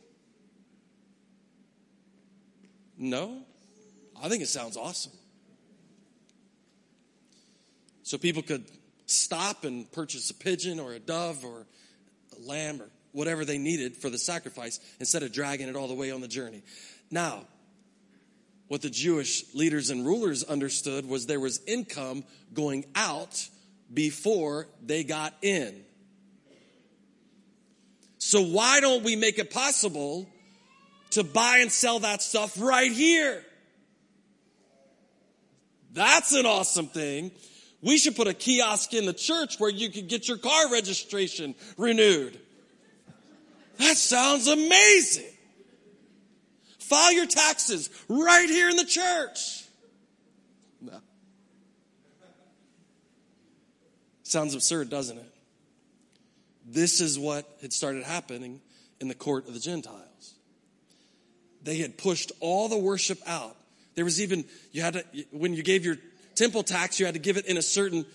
No? 2.97 3.43
I 4.21 4.31
think 4.31 4.43
it 4.43 4.49
sounds 4.49 4.79
awesome. 4.79 5.13
So 8.07 8.19
people 8.19 8.43
could 8.43 8.65
stop 9.07 9.65
and 9.65 9.91
purchase 9.91 10.31
a 10.31 10.35
pigeon 10.35 10.79
or 10.79 10.93
a 10.93 11.01
dove 11.01 11.45
or 11.45 11.67
a 12.37 12.49
lamb 12.49 12.81
or 12.81 12.89
whatever 13.11 13.45
they 13.45 13.59
needed 13.59 13.97
for 13.97 14.11
the 14.11 14.17
sacrifice 14.17 14.79
instead 15.01 15.25
of 15.25 15.33
dragging 15.33 15.67
it 15.67 15.75
all 15.75 15.89
the 15.89 15.95
way 15.95 16.13
on 16.13 16.21
the 16.21 16.29
journey. 16.29 16.63
Now, 17.11 17.49
what 18.69 18.81
the 18.81 18.91
Jewish 18.91 19.53
leaders 19.57 19.91
and 19.91 20.07
rulers 20.07 20.45
understood 20.45 21.09
was 21.09 21.27
there 21.27 21.41
was 21.41 21.61
income 21.67 22.23
going 22.55 22.85
out 22.95 23.49
before 23.93 24.69
they 24.85 25.03
got 25.03 25.35
in. 25.43 25.75
So 28.19 28.41
why 28.41 28.79
don't 28.79 29.03
we 29.03 29.17
make 29.17 29.41
it 29.41 29.51
possible 29.51 30.29
to 31.11 31.25
buy 31.25 31.59
and 31.59 31.73
sell 31.73 31.99
that 31.99 32.23
stuff 32.23 32.57
right 32.61 32.93
here? 32.93 33.43
That's 35.93 36.33
an 36.35 36.47
awesome 36.47 36.87
thing. 36.87 37.33
We 37.87 37.99
should 37.99 38.17
put 38.17 38.27
a 38.27 38.35
kiosk 38.35 38.95
in 38.95 39.07
the 39.07 39.13
church 39.13 39.61
where 39.61 39.71
you 39.71 39.91
could 39.91 40.09
get 40.09 40.27
your 40.27 40.39
car 40.39 40.73
registration 40.73 41.55
renewed. 41.79 42.37
That 43.79 43.97
sounds 43.97 44.49
amazing. 44.49 45.31
File 46.81 47.13
your 47.13 47.27
taxes 47.27 47.89
right 48.09 48.49
here 48.49 48.69
in 48.71 48.77
the 48.77 48.85
church. 48.85 49.67
No. 50.81 50.99
Sounds 54.25 54.55
absurd, 54.55 54.91
doesn't 54.91 55.19
it? 55.19 55.33
This 56.67 57.01
is 57.01 57.21
what 57.21 57.49
had 57.63 57.73
started 57.73 58.03
happening 58.03 58.61
in 59.01 59.07
the 59.07 59.15
court 59.15 59.47
of 59.47 59.55
the 59.55 59.61
Gentiles. 59.61 60.35
They 61.63 61.77
had 61.77 61.99
pushed 61.99 62.33
all 62.41 62.69
the 62.69 62.79
worship 62.79 63.21
out. 63.29 63.57
There 63.95 64.05
was 64.05 64.21
even, 64.21 64.45
you 64.73 64.83
had 64.83 64.95
to, 64.95 65.05
when 65.31 65.55
you 65.55 65.63
gave 65.63 65.85
your 65.85 65.99
temple 66.37 66.63
tax, 66.63 67.01
you 67.01 67.07
had 67.07 67.15
to 67.15 67.21
give 67.21 67.37
it 67.37 67.47
in 67.47 67.57
a 67.57 67.63
certain, 67.63 68.07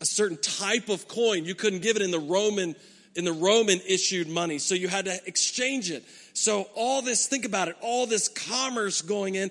a 0.00 0.06
certain 0.06 0.38
type 0.38 0.88
of 0.88 1.08
coin. 1.08 1.44
You 1.44 1.54
couldn't 1.54 1.82
give 1.82 1.96
it 1.96 2.02
in 2.02 2.10
the 2.10 2.18
Roman, 2.18 2.74
in 3.14 3.24
the 3.24 3.32
Roman 3.32 3.80
issued 3.86 4.28
money. 4.28 4.58
So 4.58 4.74
you 4.74 4.88
had 4.88 5.04
to 5.04 5.18
exchange 5.26 5.90
it. 5.90 6.04
So 6.32 6.68
all 6.74 7.02
this, 7.02 7.26
think 7.26 7.44
about 7.44 7.68
it, 7.68 7.76
all 7.80 8.06
this 8.06 8.28
commerce 8.28 9.02
going 9.02 9.34
in 9.34 9.50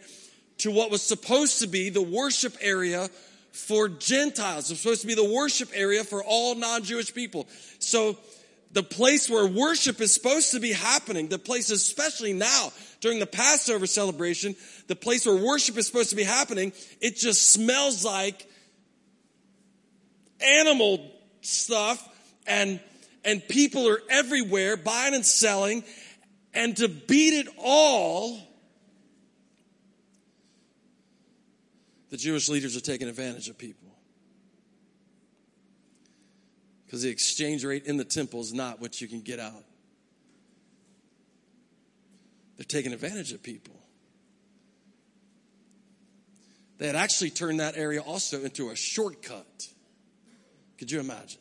to 0.60 0.72
what 0.72 0.90
was 0.90 1.02
supposed 1.02 1.60
to 1.60 1.68
be 1.68 1.90
the 1.90 2.02
worship 2.02 2.56
area 2.62 3.10
for 3.52 3.90
Gentiles. 3.90 4.72
It's 4.72 4.82
supposed 4.82 5.02
to 5.02 5.08
be 5.08 5.16
the 5.16 5.32
worship 5.32 5.70
area 5.74 6.04
for 6.04 6.24
all 6.24 6.56
non-Jewish 6.56 7.14
people. 7.14 7.48
So 7.80 8.18
the 8.72 8.84
place 8.84 9.30
where 9.30 9.46
worship 9.48 10.00
is 10.00 10.14
supposed 10.14 10.52
to 10.52 10.60
be 10.60 10.72
happening, 10.72 11.28
the 11.28 11.40
place 11.40 11.72
especially 11.72 12.34
now 12.34 12.72
during 13.02 13.20
the 13.20 13.26
Passover 13.26 13.88
celebration, 13.88 14.56
the 14.88 14.96
place 14.96 15.26
where 15.26 15.36
worship 15.36 15.78
is 15.78 15.88
supposed 15.88 16.12
to 16.12 16.16
be 16.16 16.24
happening, 16.24 16.72
it 17.02 17.16
just 17.16 17.52
smells 17.52 18.06
like 18.06 18.48
animal 20.40 21.12
stuff 21.42 22.08
and 22.48 22.80
and 23.26 23.46
people 23.48 23.88
are 23.90 24.00
everywhere 24.10 24.78
buying 24.78 25.14
and 25.14 25.26
selling 25.26 25.84
and 26.54 26.78
to 26.78 26.88
beat 26.88 27.34
it 27.34 27.48
all 27.58 28.40
the 32.10 32.18
Jewish 32.18 32.50
leaders 32.50 32.76
are 32.76 32.82
taking 32.82 33.08
advantage 33.08 33.50
of 33.50 33.58
people. 33.58 33.89
Because 36.90 37.04
the 37.04 37.10
exchange 37.10 37.64
rate 37.64 37.86
in 37.86 37.98
the 37.98 38.04
temple 38.04 38.42
is 38.42 38.52
not 38.52 38.82
what 38.82 39.00
you 39.00 39.08
can 39.08 39.22
get 39.22 39.40
out. 39.40 39.64
They're 42.58 42.66
taking 42.66 42.94
advantage 42.94 43.32
of 43.32 43.44
people. 43.44 43.76
They 46.80 46.88
had 46.88 46.96
actually 46.96 47.30
turned 47.30 47.60
that 47.60 47.78
area 47.78 48.02
also 48.02 48.44
into 48.44 48.72
a 48.72 48.76
shortcut. 48.76 49.68
Could 50.80 50.90
you 50.90 51.00
imagine? 51.00 51.40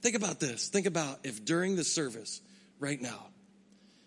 Think 0.00 0.16
about 0.16 0.40
this. 0.40 0.70
Think 0.70 0.86
about 0.86 1.18
if 1.22 1.44
during 1.44 1.76
the 1.76 1.84
service 1.84 2.40
right 2.78 2.98
now, 2.98 3.26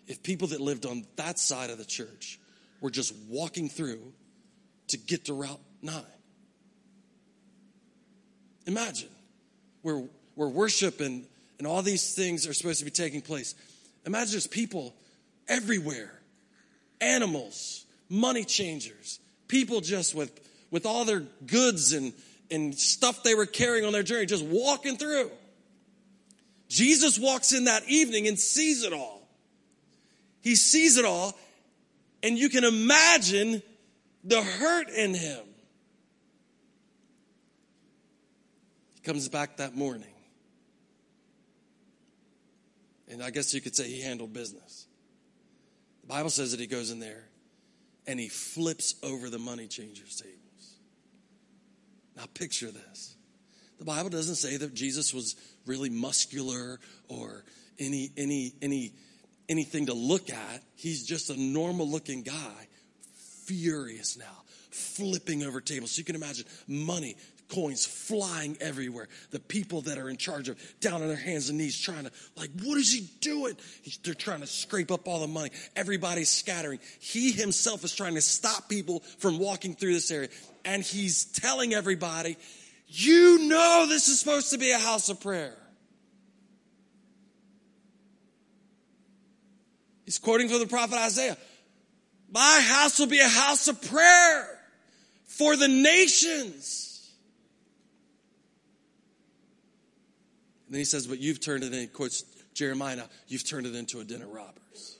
if 0.07 0.23
people 0.23 0.47
that 0.47 0.59
lived 0.59 0.87
on 0.87 1.05
that 1.15 1.37
side 1.37 1.69
of 1.69 1.77
the 1.77 1.85
church 1.85 2.39
were 2.81 2.89
just 2.89 3.13
walking 3.29 3.69
through 3.69 4.01
to 4.87 4.97
get 4.97 5.25
to 5.25 5.33
Route 5.35 5.61
9. 5.83 6.01
Imagine 8.65 9.09
where, 9.83 10.03
where 10.35 10.47
worship 10.47 10.99
and, 10.99 11.25
and 11.57 11.67
all 11.67 11.81
these 11.81 12.15
things 12.15 12.47
are 12.47 12.53
supposed 12.53 12.79
to 12.79 12.85
be 12.85 12.91
taking 12.91 13.21
place. 13.21 13.55
Imagine 14.05 14.31
there's 14.31 14.47
people 14.47 14.93
everywhere 15.47 16.11
animals, 17.01 17.85
money 18.09 18.43
changers, 18.43 19.19
people 19.47 19.81
just 19.81 20.15
with, 20.15 20.31
with 20.71 20.85
all 20.85 21.05
their 21.05 21.23
goods 21.45 21.93
and, 21.93 22.13
and 22.49 22.73
stuff 22.75 23.23
they 23.23 23.35
were 23.35 23.45
carrying 23.45 23.85
on 23.85 23.91
their 23.91 24.03
journey, 24.03 24.25
just 24.25 24.45
walking 24.45 24.97
through. 24.97 25.29
Jesus 26.69 27.19
walks 27.19 27.53
in 27.53 27.65
that 27.65 27.83
evening 27.87 28.27
and 28.27 28.39
sees 28.39 28.83
it 28.83 28.93
all. 28.93 29.27
He 30.41 30.55
sees 30.55 30.97
it 30.97 31.05
all, 31.05 31.37
and 32.21 32.37
you 32.37 32.49
can 32.49 32.63
imagine 32.63 33.61
the 34.23 34.41
hurt 34.41 34.89
in 34.89 35.13
him. 35.13 35.39
He 38.95 39.01
comes 39.01 39.29
back 39.29 39.57
that 39.57 39.75
morning. 39.75 40.12
And 43.13 43.23
I 43.23 43.29
guess 43.29 43.53
you 43.53 43.61
could 43.61 43.75
say 43.75 43.87
he 43.87 44.01
handled 44.01 44.33
business. 44.33 44.87
The 46.01 46.07
Bible 46.07 46.31
says 46.31 46.51
that 46.51 46.59
he 46.59 46.67
goes 46.67 46.91
in 46.91 46.99
there 46.99 47.23
and 48.07 48.19
he 48.19 48.27
flips 48.27 48.95
over 49.03 49.29
the 49.29 49.39
money 49.39 49.67
changers' 49.67 50.19
tables. 50.19 50.39
Now, 52.17 52.23
picture 52.33 52.71
this. 52.71 53.15
The 53.79 53.85
Bible 53.85 54.09
doesn't 54.09 54.35
say 54.35 54.57
that 54.57 54.73
Jesus 54.73 55.13
was 55.13 55.35
really 55.65 55.89
muscular 55.89 56.79
or 57.07 57.43
any, 57.79 58.11
any, 58.17 58.53
any, 58.61 58.93
anything 59.47 59.85
to 59.85 59.93
look 59.93 60.29
at. 60.29 60.63
He's 60.75 61.05
just 61.05 61.29
a 61.29 61.39
normal 61.39 61.87
looking 61.87 62.23
guy 62.23 62.67
furious 63.45 64.17
now, 64.17 64.43
flipping 64.71 65.43
over 65.43 65.61
tables. 65.61 65.91
So 65.91 65.99
you 65.99 66.05
can 66.05 66.15
imagine 66.15 66.45
money, 66.67 67.15
coins 67.53 67.85
flying 67.85 68.57
everywhere. 68.61 69.07
The 69.31 69.39
people 69.39 69.81
that 69.81 69.97
are 69.97 70.09
in 70.09 70.17
charge 70.17 70.49
of 70.49 70.57
down 70.79 71.01
on 71.01 71.07
their 71.07 71.17
hands 71.17 71.49
and 71.49 71.57
knees 71.57 71.79
trying 71.79 72.05
to, 72.05 72.11
like, 72.35 72.49
what 72.63 72.77
is 72.77 72.91
he 72.91 73.07
doing? 73.19 73.55
He's, 73.81 73.97
they're 73.97 74.13
trying 74.13 74.41
to 74.41 74.47
scrape 74.47 74.91
up 74.91 75.07
all 75.07 75.19
the 75.19 75.27
money. 75.27 75.51
Everybody's 75.75 76.29
scattering. 76.29 76.79
He 76.99 77.31
himself 77.31 77.83
is 77.83 77.93
trying 77.93 78.15
to 78.15 78.21
stop 78.21 78.69
people 78.69 79.01
from 79.19 79.39
walking 79.39 79.75
through 79.75 79.93
this 79.93 80.09
area. 80.11 80.29
And 80.65 80.83
he's 80.83 81.25
telling 81.25 81.73
everybody, 81.73 82.37
you 82.87 83.47
know 83.47 83.85
this 83.87 84.07
is 84.07 84.19
supposed 84.19 84.51
to 84.51 84.57
be 84.57 84.71
a 84.71 84.79
house 84.79 85.09
of 85.09 85.19
prayer. 85.19 85.55
He's 90.05 90.19
quoting 90.19 90.49
from 90.49 90.59
the 90.59 90.67
prophet 90.67 90.97
Isaiah. 90.97 91.37
My 92.31 92.61
house 92.63 92.99
will 92.99 93.07
be 93.07 93.19
a 93.19 93.27
house 93.27 93.67
of 93.67 93.81
prayer 93.89 94.59
for 95.25 95.55
the 95.55 95.67
nations. 95.67 96.89
And 100.62 100.62
then 100.73 100.79
he 100.79 100.85
says, 100.85 101.07
But 101.07 101.19
you've 101.19 101.39
turned 101.39 101.63
it 101.63 101.73
in, 101.73 101.87
quotes 101.89 102.23
Jeremiah, 102.53 103.03
you've 103.27 103.47
turned 103.47 103.67
it 103.67 103.75
into 103.75 103.99
a 103.99 104.03
den 104.03 104.21
of 104.21 104.29
robbers. 104.29 104.97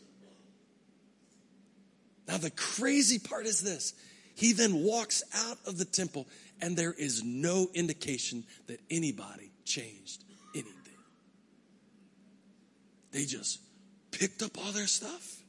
Now, 2.28 2.38
the 2.38 2.52
crazy 2.52 3.20
part 3.20 3.46
is 3.46 3.62
this 3.62 3.94
he 4.36 4.54
then 4.54 4.84
walks 4.84 5.24
out 5.36 5.58
of 5.66 5.78
the 5.78 5.86
temple, 5.86 6.28
and 6.62 6.76
there 6.76 6.94
is 6.94 7.24
no 7.24 7.70
indication 7.74 8.44
that 8.68 8.80
anybody 8.90 9.52
changed 9.66 10.24
anything. 10.56 10.74
They 13.12 13.26
just 13.26 13.60
picked 14.12 14.42
up 14.42 14.58
all 14.58 14.72
their 14.72 14.88
stuff 14.88 15.43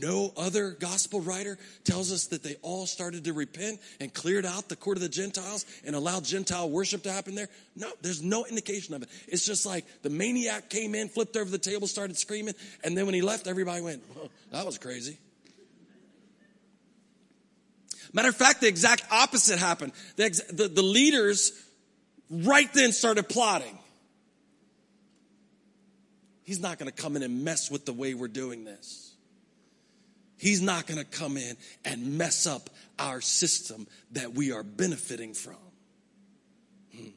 no 0.00 0.32
other 0.36 0.70
gospel 0.70 1.20
writer 1.20 1.58
tells 1.84 2.12
us 2.12 2.26
that 2.26 2.42
they 2.42 2.56
all 2.62 2.86
started 2.86 3.24
to 3.24 3.32
repent 3.32 3.80
and 4.00 4.12
cleared 4.12 4.46
out 4.46 4.68
the 4.68 4.76
court 4.76 4.96
of 4.96 5.02
the 5.02 5.08
Gentiles 5.08 5.64
and 5.84 5.94
allowed 5.94 6.24
Gentile 6.24 6.68
worship 6.68 7.02
to 7.04 7.12
happen 7.12 7.34
there. 7.34 7.48
No, 7.74 7.90
there's 8.02 8.22
no 8.22 8.44
indication 8.46 8.94
of 8.94 9.02
it. 9.02 9.08
It's 9.28 9.44
just 9.44 9.66
like 9.66 9.84
the 10.02 10.10
maniac 10.10 10.70
came 10.70 10.94
in, 10.94 11.08
flipped 11.08 11.36
over 11.36 11.50
the 11.50 11.58
table, 11.58 11.86
started 11.86 12.16
screaming, 12.16 12.54
and 12.84 12.96
then 12.96 13.06
when 13.06 13.14
he 13.14 13.22
left, 13.22 13.46
everybody 13.46 13.82
went, 13.82 14.02
that 14.52 14.66
was 14.66 14.78
crazy. 14.78 15.18
Matter 18.12 18.28
of 18.28 18.36
fact, 18.36 18.60
the 18.60 18.68
exact 18.68 19.04
opposite 19.10 19.58
happened. 19.58 19.92
The, 20.16 20.24
ex- 20.24 20.42
the, 20.50 20.68
the 20.68 20.82
leaders 20.82 21.52
right 22.30 22.72
then 22.72 22.92
started 22.92 23.28
plotting. 23.28 23.78
He's 26.44 26.60
not 26.60 26.78
going 26.78 26.90
to 26.90 26.96
come 26.96 27.16
in 27.16 27.22
and 27.22 27.44
mess 27.44 27.70
with 27.70 27.84
the 27.84 27.92
way 27.92 28.14
we're 28.14 28.28
doing 28.28 28.64
this. 28.64 29.05
He's 30.38 30.60
not 30.60 30.86
going 30.86 30.98
to 30.98 31.04
come 31.04 31.36
in 31.36 31.56
and 31.84 32.18
mess 32.18 32.46
up 32.46 32.70
our 32.98 33.20
system 33.20 33.86
that 34.12 34.34
we 34.34 34.52
are 34.52 34.62
benefiting 34.62 35.34
from. 35.34 35.56
Hmm. 36.94 37.08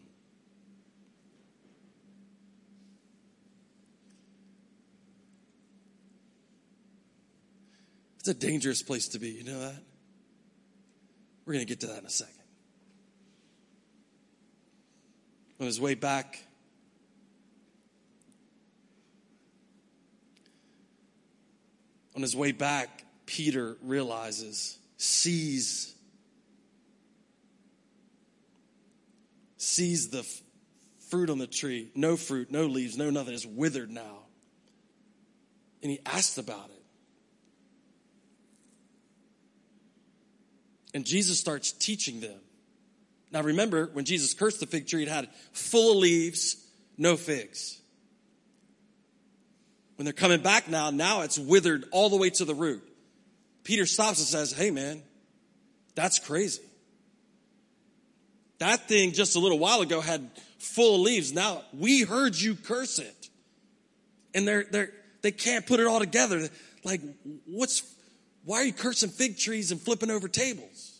It's 8.19 8.29
a 8.29 8.33
dangerous 8.33 8.81
place 8.81 9.09
to 9.09 9.19
be. 9.19 9.29
You 9.29 9.43
know 9.43 9.59
that? 9.59 9.81
We're 11.45 11.53
going 11.53 11.65
to 11.65 11.69
get 11.69 11.81
to 11.81 11.87
that 11.87 11.99
in 11.99 12.05
a 12.05 12.09
second. 12.09 12.39
on 15.59 15.65
his 15.65 15.79
way 15.79 15.93
back, 15.93 16.39
on 22.15 22.21
his 22.21 22.35
way 22.35 22.51
back, 22.51 23.03
Peter 23.29 23.77
realizes, 23.83 24.79
sees, 24.97 25.93
sees 29.55 30.09
the 30.09 30.21
f- 30.21 30.41
fruit 31.11 31.29
on 31.29 31.37
the 31.37 31.45
tree. 31.45 31.91
No 31.93 32.17
fruit, 32.17 32.49
no 32.49 32.65
leaves, 32.65 32.97
no 32.97 33.11
nothing. 33.11 33.35
It's 33.35 33.45
withered 33.45 33.91
now. 33.91 34.23
And 35.83 35.91
he 35.91 35.99
asks 36.07 36.39
about 36.39 36.71
it. 36.71 36.83
And 40.95 41.05
Jesus 41.05 41.39
starts 41.39 41.71
teaching 41.71 42.21
them. 42.21 42.39
Now 43.31 43.43
remember, 43.43 43.91
when 43.93 44.05
Jesus 44.05 44.33
cursed 44.33 44.59
the 44.59 44.65
fig 44.65 44.87
tree, 44.87 45.03
it 45.03 45.07
had 45.07 45.29
full 45.51 45.91
of 45.91 45.97
leaves, 45.99 46.65
no 46.97 47.15
figs. 47.15 47.79
When 49.97 50.05
they're 50.05 50.13
coming 50.13 50.41
back 50.41 50.67
now, 50.67 50.89
now 50.89 51.21
it's 51.21 51.37
withered 51.37 51.85
all 51.91 52.09
the 52.09 52.17
way 52.17 52.31
to 52.31 52.43
the 52.43 52.55
root. 52.55 52.88
Peter 53.69 53.85
stops 53.85 54.17
and 54.17 54.27
says, 54.27 54.51
Hey 54.51 54.71
man, 54.71 55.03
that's 55.93 56.17
crazy. 56.17 56.63
That 58.57 58.87
thing 58.87 59.11
just 59.11 59.35
a 59.35 59.39
little 59.39 59.59
while 59.59 59.81
ago 59.81 60.01
had 60.01 60.27
full 60.57 61.01
leaves. 61.01 61.33
Now 61.33 61.61
we 61.71 62.01
heard 62.01 62.35
you 62.35 62.55
curse 62.55 62.97
it. 62.97 63.29
And 64.33 64.47
they're, 64.47 64.63
they're, 64.71 64.89
they 65.21 65.29
can't 65.29 65.67
put 65.67 65.79
it 65.79 65.85
all 65.85 65.99
together. 65.99 66.49
Like, 66.83 67.01
what's, 67.45 67.83
why 68.43 68.57
are 68.57 68.63
you 68.63 68.73
cursing 68.73 69.11
fig 69.11 69.37
trees 69.37 69.71
and 69.71 69.79
flipping 69.79 70.09
over 70.09 70.27
tables? 70.27 70.97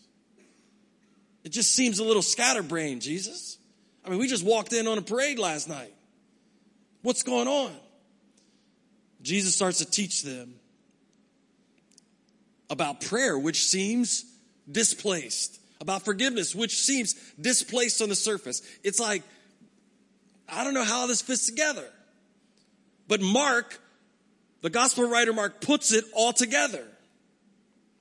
It 1.43 1.49
just 1.49 1.73
seems 1.73 1.97
a 1.97 2.03
little 2.03 2.21
scatterbrained, 2.21 3.01
Jesus. 3.01 3.57
I 4.05 4.11
mean, 4.11 4.19
we 4.19 4.27
just 4.27 4.45
walked 4.45 4.73
in 4.73 4.85
on 4.85 4.99
a 4.99 5.01
parade 5.01 5.39
last 5.39 5.67
night. 5.67 5.93
What's 7.01 7.23
going 7.23 7.47
on? 7.47 7.71
Jesus 9.23 9.55
starts 9.55 9.79
to 9.79 9.89
teach 9.89 10.21
them 10.21 10.53
about 12.69 13.01
prayer, 13.01 13.38
which 13.38 13.65
seems 13.65 14.25
displaced, 14.71 15.59
about 15.81 16.03
forgiveness, 16.03 16.53
which 16.53 16.77
seems 16.77 17.13
displaced 17.39 18.01
on 18.01 18.09
the 18.09 18.15
surface. 18.15 18.61
It's 18.83 18.99
like, 18.99 19.23
I 20.47 20.63
don't 20.63 20.73
know 20.73 20.83
how 20.83 21.07
this 21.07 21.21
fits 21.21 21.45
together. 21.45 21.85
But 23.07 23.21
Mark, 23.21 23.79
the 24.61 24.69
gospel 24.69 25.09
writer 25.09 25.33
Mark, 25.33 25.61
puts 25.61 25.91
it 25.91 26.05
all 26.13 26.33
together. 26.33 26.85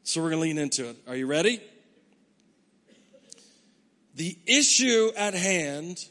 So 0.02 0.22
we're 0.22 0.30
going 0.30 0.42
to 0.42 0.48
lean 0.48 0.58
into 0.58 0.88
it. 0.88 0.96
Are 1.06 1.16
you 1.16 1.26
ready? 1.26 1.60
The 4.14 4.36
issue 4.46 5.10
at 5.16 5.34
hand 5.34 6.04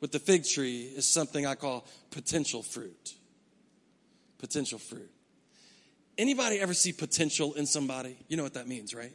with 0.00 0.12
the 0.12 0.18
fig 0.18 0.44
tree 0.44 0.82
is 0.84 1.06
something 1.06 1.46
I 1.46 1.54
call 1.54 1.86
potential 2.10 2.62
fruit. 2.62 3.14
Potential 4.38 4.78
fruit. 4.78 5.10
Anybody 6.20 6.60
ever 6.60 6.74
see 6.74 6.92
potential 6.92 7.54
in 7.54 7.64
somebody? 7.64 8.14
You 8.28 8.36
know 8.36 8.42
what 8.42 8.52
that 8.52 8.68
means, 8.68 8.94
right? 8.94 9.14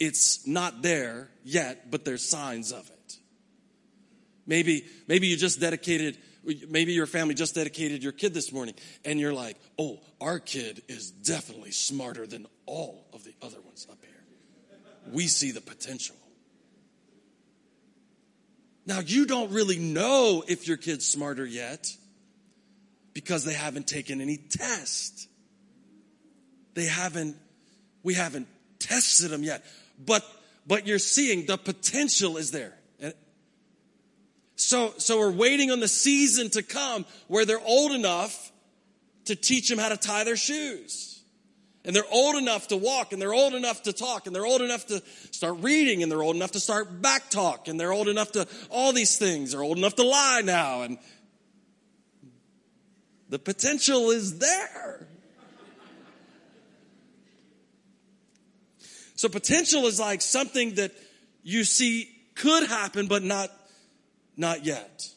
It's 0.00 0.44
not 0.44 0.82
there 0.82 1.30
yet, 1.44 1.88
but 1.88 2.04
there's 2.04 2.28
signs 2.28 2.72
of 2.72 2.90
it. 2.90 3.16
Maybe, 4.44 4.86
maybe 5.06 5.28
you 5.28 5.36
just 5.36 5.60
dedicated, 5.60 6.18
maybe 6.68 6.94
your 6.94 7.06
family 7.06 7.34
just 7.34 7.54
dedicated 7.54 8.02
your 8.02 8.10
kid 8.10 8.34
this 8.34 8.50
morning 8.50 8.74
and 9.04 9.20
you're 9.20 9.32
like, 9.32 9.56
oh, 9.78 10.00
our 10.20 10.40
kid 10.40 10.82
is 10.88 11.12
definitely 11.12 11.70
smarter 11.70 12.26
than 12.26 12.48
all 12.66 13.06
of 13.12 13.22
the 13.22 13.34
other 13.40 13.60
ones 13.60 13.86
up 13.88 13.98
here. 14.02 15.12
We 15.12 15.28
see 15.28 15.52
the 15.52 15.60
potential. 15.60 16.16
Now, 18.84 18.98
you 18.98 19.26
don't 19.26 19.52
really 19.52 19.78
know 19.78 20.42
if 20.48 20.66
your 20.66 20.76
kid's 20.76 21.06
smarter 21.06 21.46
yet 21.46 21.96
because 23.14 23.44
they 23.44 23.54
haven't 23.54 23.86
taken 23.86 24.20
any 24.20 24.38
test. 24.38 25.28
They 26.76 26.84
haven't, 26.84 27.36
we 28.04 28.14
haven't 28.14 28.46
tested 28.78 29.30
them 29.30 29.42
yet. 29.42 29.64
But, 29.98 30.24
but 30.66 30.86
you're 30.86 31.00
seeing 31.00 31.46
the 31.46 31.56
potential 31.56 32.36
is 32.36 32.52
there. 32.52 32.74
And 33.00 33.14
So, 34.54 34.94
so 34.98 35.18
we're 35.18 35.32
waiting 35.32 35.72
on 35.72 35.80
the 35.80 35.88
season 35.88 36.50
to 36.50 36.62
come 36.62 37.04
where 37.26 37.44
they're 37.44 37.58
old 37.58 37.90
enough 37.92 38.52
to 39.24 39.34
teach 39.34 39.68
them 39.68 39.78
how 39.78 39.88
to 39.88 39.96
tie 39.96 40.22
their 40.22 40.36
shoes 40.36 41.16
and 41.86 41.94
they're 41.94 42.04
old 42.10 42.34
enough 42.34 42.68
to 42.68 42.76
walk 42.76 43.12
and 43.12 43.22
they're 43.22 43.32
old 43.32 43.54
enough 43.54 43.84
to 43.84 43.92
talk 43.92 44.26
and 44.26 44.34
they're 44.34 44.44
old 44.44 44.60
enough 44.60 44.86
to 44.86 45.00
start 45.30 45.58
reading 45.60 46.02
and 46.02 46.10
they're 46.10 46.22
old 46.22 46.36
enough 46.36 46.50
to 46.52 46.60
start 46.60 47.00
back 47.00 47.30
talk 47.30 47.68
and 47.68 47.80
they're 47.80 47.92
old 47.92 48.08
enough 48.08 48.32
to 48.32 48.46
all 48.70 48.92
these 48.92 49.16
things. 49.16 49.52
They're 49.52 49.62
old 49.62 49.78
enough 49.78 49.94
to 49.94 50.02
lie 50.02 50.42
now 50.44 50.82
and 50.82 50.98
the 53.28 53.38
potential 53.38 54.10
is 54.10 54.38
there. 54.38 55.06
So 59.16 59.30
potential 59.30 59.86
is 59.86 59.98
like 59.98 60.20
something 60.20 60.74
that 60.74 60.92
you 61.42 61.64
see 61.64 62.10
could 62.34 62.68
happen, 62.68 63.06
but 63.06 63.22
not, 63.22 63.50
not 64.36 64.64
yet. 64.64 65.08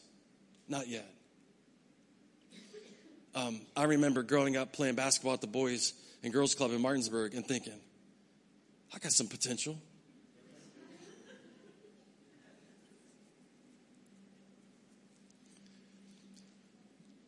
Not 0.68 0.88
yet. 0.88 1.06
Um, 3.34 3.60
I 3.76 3.84
remember 3.84 4.22
growing 4.22 4.56
up 4.56 4.72
playing 4.72 4.94
basketball 4.94 5.34
at 5.34 5.40
the 5.40 5.46
boys' 5.46 5.92
and 6.22 6.32
girls 6.32 6.54
club 6.54 6.72
in 6.72 6.80
Martinsburg 6.80 7.34
and 7.34 7.46
thinking, 7.46 7.78
I 8.92 8.98
got 8.98 9.12
some 9.12 9.28
potential. 9.28 9.78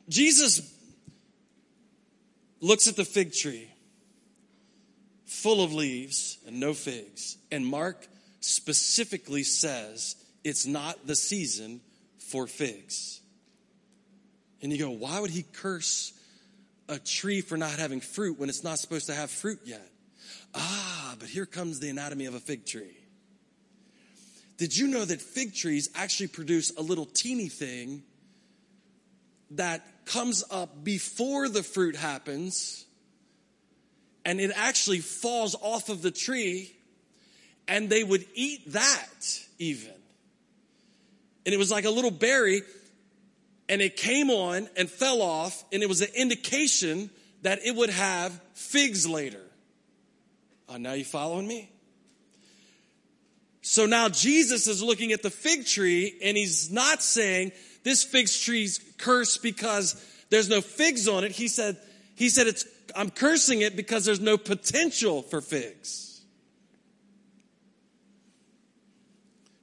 Jesus 0.08 0.74
looks 2.60 2.86
at 2.86 2.96
the 2.96 3.04
fig 3.04 3.32
tree 3.32 3.71
full 5.42 5.62
of 5.62 5.72
leaves 5.72 6.38
and 6.46 6.60
no 6.60 6.74
figs. 6.74 7.36
And 7.50 7.66
Mark 7.66 8.06
specifically 8.40 9.42
says 9.42 10.16
it's 10.44 10.66
not 10.66 11.06
the 11.06 11.16
season 11.16 11.80
for 12.30 12.46
figs. 12.46 13.20
And 14.62 14.72
you 14.72 14.78
go, 14.78 14.90
why 14.90 15.20
would 15.20 15.30
he 15.30 15.44
curse 15.52 16.12
a 16.92 16.98
tree 16.98 17.40
for 17.40 17.56
not 17.56 17.70
having 17.70 18.00
fruit 18.00 18.38
when 18.38 18.48
it's 18.48 18.62
not 18.62 18.78
supposed 18.78 19.06
to 19.06 19.14
have 19.14 19.30
fruit 19.30 19.60
yet. 19.64 19.88
Ah, 20.54 21.16
but 21.18 21.28
here 21.28 21.46
comes 21.46 21.80
the 21.80 21.88
anatomy 21.88 22.26
of 22.26 22.34
a 22.34 22.40
fig 22.40 22.66
tree. 22.66 22.96
Did 24.58 24.76
you 24.76 24.88
know 24.88 25.04
that 25.04 25.20
fig 25.20 25.54
trees 25.54 25.88
actually 25.94 26.28
produce 26.28 26.70
a 26.76 26.82
little 26.82 27.06
teeny 27.06 27.48
thing 27.48 28.02
that 29.52 29.84
comes 30.04 30.44
up 30.50 30.84
before 30.84 31.48
the 31.48 31.62
fruit 31.62 31.96
happens 31.96 32.84
and 34.24 34.40
it 34.40 34.52
actually 34.54 35.00
falls 35.00 35.54
off 35.60 35.88
of 35.88 36.02
the 36.02 36.10
tree 36.10 36.74
and 37.68 37.88
they 37.88 38.04
would 38.04 38.24
eat 38.34 38.72
that 38.72 39.40
even. 39.58 39.92
And 41.44 41.54
it 41.54 41.58
was 41.58 41.70
like 41.70 41.84
a 41.84 41.90
little 41.90 42.10
berry 42.10 42.62
and 43.68 43.80
it 43.80 43.96
came 43.96 44.28
on 44.28 44.68
and 44.76 44.90
fell 44.90 45.22
off, 45.22 45.64
and 45.72 45.82
it 45.82 45.88
was 45.88 46.02
an 46.02 46.08
indication 46.14 47.08
that 47.40 47.60
it 47.64 47.74
would 47.74 47.88
have 47.88 48.38
figs 48.52 49.08
later. 49.08 49.40
Uh, 50.68 50.76
now 50.76 50.92
you 50.92 51.04
following 51.04 51.46
me? 51.46 51.70
So 53.62 53.86
now 53.86 54.08
Jesus 54.08 54.66
is 54.66 54.82
looking 54.82 55.12
at 55.12 55.22
the 55.22 55.30
fig 55.30 55.64
tree, 55.64 56.18
and 56.22 56.36
he's 56.36 56.70
not 56.70 57.02
saying 57.02 57.52
this 57.84 58.04
fig 58.04 58.28
tree's 58.28 58.78
cursed 58.98 59.42
because 59.42 59.94
there's 60.28 60.50
no 60.50 60.60
figs 60.60 61.08
on 61.08 61.24
it. 61.24 61.32
He 61.32 61.48
said, 61.48 61.78
he 62.22 62.28
said 62.28 62.46
it's 62.46 62.64
I'm 62.94 63.10
cursing 63.10 63.62
it 63.62 63.74
because 63.74 64.04
there's 64.04 64.20
no 64.20 64.38
potential 64.38 65.22
for 65.22 65.40
figs. 65.40 66.20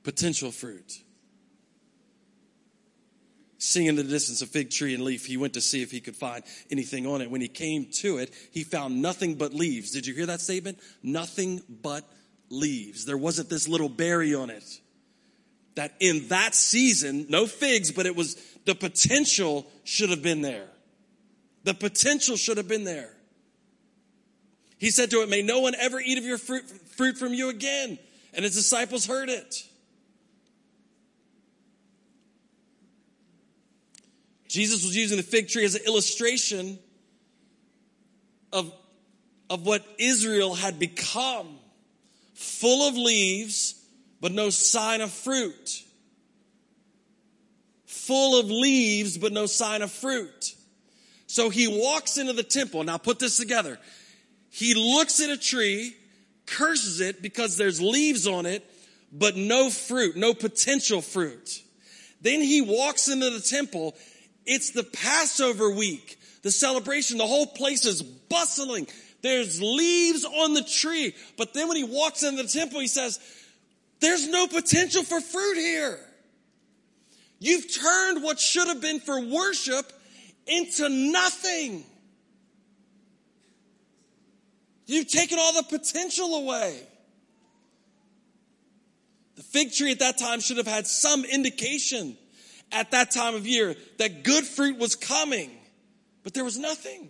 Potential 0.03 0.51
fruit 0.51 1.01
seeing 3.59 3.87
in 3.87 3.95
the 3.95 4.03
distance 4.03 4.41
a 4.41 4.47
fig 4.47 4.71
tree 4.71 4.93
and 4.93 5.03
leaf, 5.03 5.25
he 5.25 5.37
went 5.37 5.53
to 5.53 5.61
see 5.61 5.81
if 5.81 5.91
he 5.91 5.99
could 5.99 6.15
find 6.15 6.43
anything 6.71 7.05
on 7.05 7.21
it. 7.21 7.29
When 7.29 7.41
he 7.41 7.47
came 7.47 7.85
to 7.95 8.17
it, 8.17 8.33
he 8.51 8.63
found 8.63 9.01
nothing 9.01 9.35
but 9.35 9.53
leaves. 9.53 9.91
Did 9.91 10.07
you 10.07 10.13
hear 10.13 10.25
that 10.27 10.41
statement? 10.41 10.79
Nothing 11.03 11.61
but 11.69 12.09
leaves. 12.49 13.05
There 13.05 13.17
wasn't 13.17 13.49
this 13.49 13.67
little 13.67 13.89
berry 13.89 14.33
on 14.33 14.49
it. 14.49 14.63
That 15.75 15.93
in 15.99 16.29
that 16.29 16.55
season, 16.55 17.27
no 17.29 17.45
figs, 17.45 17.91
but 17.91 18.05
it 18.05 18.15
was 18.15 18.35
the 18.65 18.75
potential 18.75 19.67
should 19.83 20.09
have 20.09 20.23
been 20.23 20.41
there. 20.41 20.67
The 21.63 21.73
potential 21.73 22.37
should 22.37 22.57
have 22.57 22.67
been 22.67 22.83
there. 22.83 23.11
He 24.77 24.91
said 24.91 25.11
to 25.11 25.21
it, 25.21 25.29
May 25.29 25.41
no 25.41 25.59
one 25.59 25.75
ever 25.75 25.99
eat 25.99 26.17
of 26.17 26.23
your 26.23 26.37
fruit, 26.37 26.63
fruit 26.95 27.17
from 27.17 27.33
you 27.33 27.49
again. 27.49 27.99
And 28.33 28.45
his 28.45 28.55
disciples 28.55 29.05
heard 29.05 29.29
it. 29.29 29.63
Jesus 34.47 34.83
was 34.83 34.95
using 34.95 35.17
the 35.17 35.23
fig 35.23 35.47
tree 35.47 35.65
as 35.65 35.75
an 35.75 35.83
illustration 35.85 36.79
of, 38.51 38.73
of 39.49 39.65
what 39.65 39.85
Israel 39.99 40.55
had 40.55 40.79
become 40.79 41.59
full 42.33 42.87
of 42.87 42.95
leaves, 42.95 43.75
but 44.21 44.31
no 44.31 44.49
sign 44.49 45.01
of 45.01 45.11
fruit. 45.11 45.83
full 47.85 48.39
of 48.39 48.49
leaves, 48.49 49.19
but 49.19 49.31
no 49.31 49.45
sign 49.45 49.83
of 49.83 49.91
fruit. 49.91 50.55
So 51.29 51.51
he 51.51 51.67
walks 51.67 52.17
into 52.17 52.33
the 52.33 52.41
temple. 52.41 52.83
Now 52.83 52.97
put 52.97 53.19
this 53.19 53.37
together. 53.37 53.77
He 54.49 54.73
looks 54.73 55.21
at 55.21 55.29
a 55.29 55.37
tree, 55.37 55.95
curses 56.47 57.01
it 57.01 57.21
because 57.21 57.55
there's 57.55 57.79
leaves 57.79 58.25
on 58.25 58.47
it, 58.47 58.65
but 59.11 59.37
no 59.37 59.69
fruit, 59.69 60.17
no 60.17 60.33
potential 60.33 61.01
fruit. 61.01 61.61
Then 62.19 62.41
he 62.41 62.61
walks 62.61 63.09
into 63.09 63.29
the 63.29 63.41
temple. 63.41 63.95
It's 64.47 64.71
the 64.71 64.83
Passover 64.83 65.69
week, 65.69 66.19
the 66.41 66.49
celebration. 66.49 67.19
The 67.19 67.27
whole 67.27 67.45
place 67.45 67.85
is 67.85 68.01
bustling. 68.01 68.87
There's 69.21 69.61
leaves 69.61 70.25
on 70.25 70.55
the 70.55 70.63
tree. 70.63 71.13
But 71.37 71.53
then 71.53 71.67
when 71.67 71.77
he 71.77 71.83
walks 71.83 72.23
into 72.23 72.41
the 72.41 72.49
temple, 72.49 72.79
he 72.79 72.87
says, 72.87 73.19
there's 73.99 74.27
no 74.27 74.47
potential 74.47 75.03
for 75.03 75.21
fruit 75.21 75.57
here. 75.57 75.99
You've 77.37 77.71
turned 77.71 78.23
what 78.23 78.39
should 78.39 78.67
have 78.67 78.81
been 78.81 78.99
for 78.99 79.19
worship 79.19 79.93
into 80.49 80.89
nothing. 80.89 81.83
You've 84.85 85.07
taken 85.07 85.37
all 85.39 85.53
the 85.53 85.63
potential 85.63 86.35
away. 86.35 86.81
The 89.35 89.43
fig 89.43 89.71
tree 89.71 89.91
at 89.91 89.99
that 89.99 90.17
time 90.17 90.39
should 90.39 90.57
have 90.57 90.67
had 90.67 90.87
some 90.87 91.23
indication 91.23 92.17
at 92.71 92.91
that 92.91 93.11
time 93.11 93.35
of 93.35 93.47
year 93.47 93.75
that 93.97 94.23
good 94.23 94.43
fruit 94.43 94.77
was 94.77 94.95
coming, 94.95 95.51
but 96.23 96.33
there 96.33 96.43
was 96.43 96.57
nothing. 96.57 97.09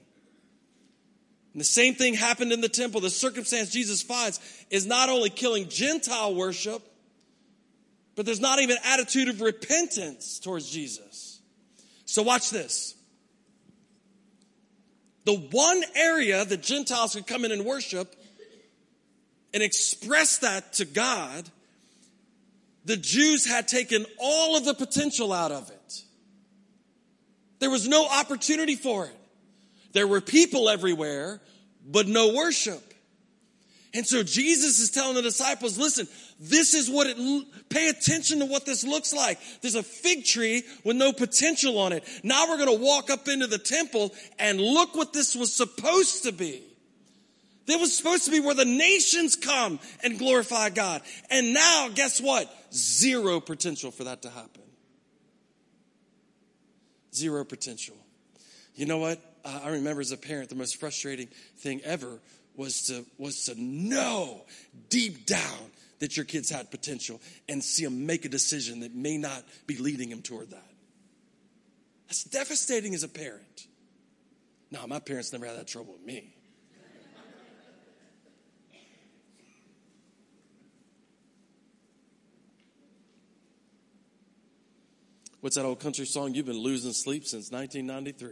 And 1.53 1.59
the 1.59 1.65
same 1.65 1.95
thing 1.95 2.13
happened 2.13 2.51
in 2.51 2.61
the 2.61 2.69
temple. 2.69 3.01
The 3.01 3.09
circumstance 3.09 3.71
Jesus 3.71 4.01
finds 4.01 4.39
is 4.69 4.85
not 4.85 5.09
only 5.09 5.29
killing 5.29 5.69
Gentile 5.69 6.35
worship, 6.35 6.83
but 8.15 8.25
there's 8.25 8.41
not 8.41 8.59
even 8.59 8.77
attitude 8.83 9.29
of 9.29 9.41
repentance 9.41 10.39
towards 10.39 10.69
Jesus. 10.69 11.39
So 12.05 12.21
watch 12.21 12.49
this. 12.49 12.95
The 15.29 15.35
one 15.35 15.83
area 15.93 16.43
that 16.43 16.63
Gentiles 16.63 17.13
could 17.13 17.27
come 17.27 17.45
in 17.45 17.51
and 17.51 17.63
worship 17.63 18.15
and 19.53 19.61
express 19.61 20.39
that 20.39 20.73
to 20.73 20.85
God 20.85 21.47
the 22.83 22.97
Jews 22.97 23.45
had 23.45 23.67
taken 23.67 24.07
all 24.17 24.57
of 24.57 24.65
the 24.65 24.73
potential 24.73 25.31
out 25.31 25.51
of 25.51 25.69
it. 25.69 26.01
There 27.59 27.69
was 27.69 27.87
no 27.87 28.07
opportunity 28.07 28.75
for 28.75 29.05
it. 29.05 29.15
There 29.91 30.07
were 30.07 30.19
people 30.19 30.67
everywhere, 30.67 31.41
but 31.85 32.07
no 32.07 32.33
worship. 32.33 32.88
And 33.93 34.05
so 34.05 34.21
Jesus 34.21 34.79
is 34.79 34.91
telling 34.91 35.15
the 35.15 35.23
disciples, 35.23 35.77
listen, 35.77 36.07
this 36.39 36.75
is 36.75 36.89
what 36.89 37.07
it, 37.07 37.17
pay 37.69 37.89
attention 37.89 38.39
to 38.39 38.45
what 38.45 38.65
this 38.65 38.83
looks 38.83 39.13
like. 39.13 39.39
There's 39.61 39.75
a 39.75 39.83
fig 39.83 40.25
tree 40.25 40.63
with 40.83 40.95
no 40.95 41.11
potential 41.11 41.79
on 41.79 41.91
it. 41.93 42.03
Now 42.23 42.47
we're 42.47 42.63
going 42.63 42.77
to 42.77 42.83
walk 42.83 43.09
up 43.09 43.27
into 43.27 43.47
the 43.47 43.57
temple 43.57 44.13
and 44.37 44.61
look 44.61 44.95
what 44.95 45.11
this 45.11 45.35
was 45.35 45.51
supposed 45.51 46.23
to 46.23 46.31
be. 46.31 46.61
It 47.67 47.79
was 47.79 47.95
supposed 47.95 48.25
to 48.25 48.31
be 48.31 48.39
where 48.39 48.55
the 48.55 48.65
nations 48.65 49.35
come 49.35 49.79
and 50.03 50.17
glorify 50.17 50.69
God. 50.69 51.01
And 51.29 51.53
now, 51.53 51.89
guess 51.93 52.19
what? 52.19 52.51
Zero 52.73 53.39
potential 53.39 53.91
for 53.91 54.05
that 54.05 54.23
to 54.23 54.29
happen. 54.29 54.63
Zero 57.13 57.43
potential. 57.43 57.95
You 58.75 58.85
know 58.85 58.97
what? 58.97 59.19
I 59.45 59.69
remember 59.69 60.01
as 60.01 60.11
a 60.11 60.17
parent, 60.17 60.49
the 60.49 60.55
most 60.55 60.77
frustrating 60.77 61.27
thing 61.57 61.81
ever 61.83 62.19
was 62.59 62.81
to, 62.87 63.05
was 63.17 63.45
to 63.45 63.55
know 63.55 64.41
deep 64.89 65.25
down 65.25 65.71
that 65.99 66.17
your 66.17 66.25
kids 66.25 66.49
had 66.49 66.69
potential 66.69 67.21
and 67.47 67.63
see 67.63 67.85
them 67.85 68.05
make 68.05 68.25
a 68.25 68.29
decision 68.29 68.81
that 68.81 68.93
may 68.93 69.17
not 69.17 69.45
be 69.65 69.77
leading 69.77 70.09
them 70.09 70.21
toward 70.21 70.49
that. 70.49 70.69
That's 72.07 72.25
devastating 72.25 72.93
as 72.93 73.03
a 73.03 73.07
parent. 73.07 73.67
Now, 74.71 74.85
my 74.87 74.99
parents 74.99 75.31
never 75.31 75.45
had 75.45 75.57
that 75.57 75.67
trouble 75.67 75.93
with 75.93 76.05
me. 76.05 76.35
What's 85.39 85.55
that 85.55 85.63
old 85.63 85.79
country 85.79 86.05
song? 86.05 86.33
You've 86.33 86.45
been 86.45 86.57
losing 86.57 86.91
sleep 86.91 87.25
since 87.25 87.49
1993, 87.51 88.27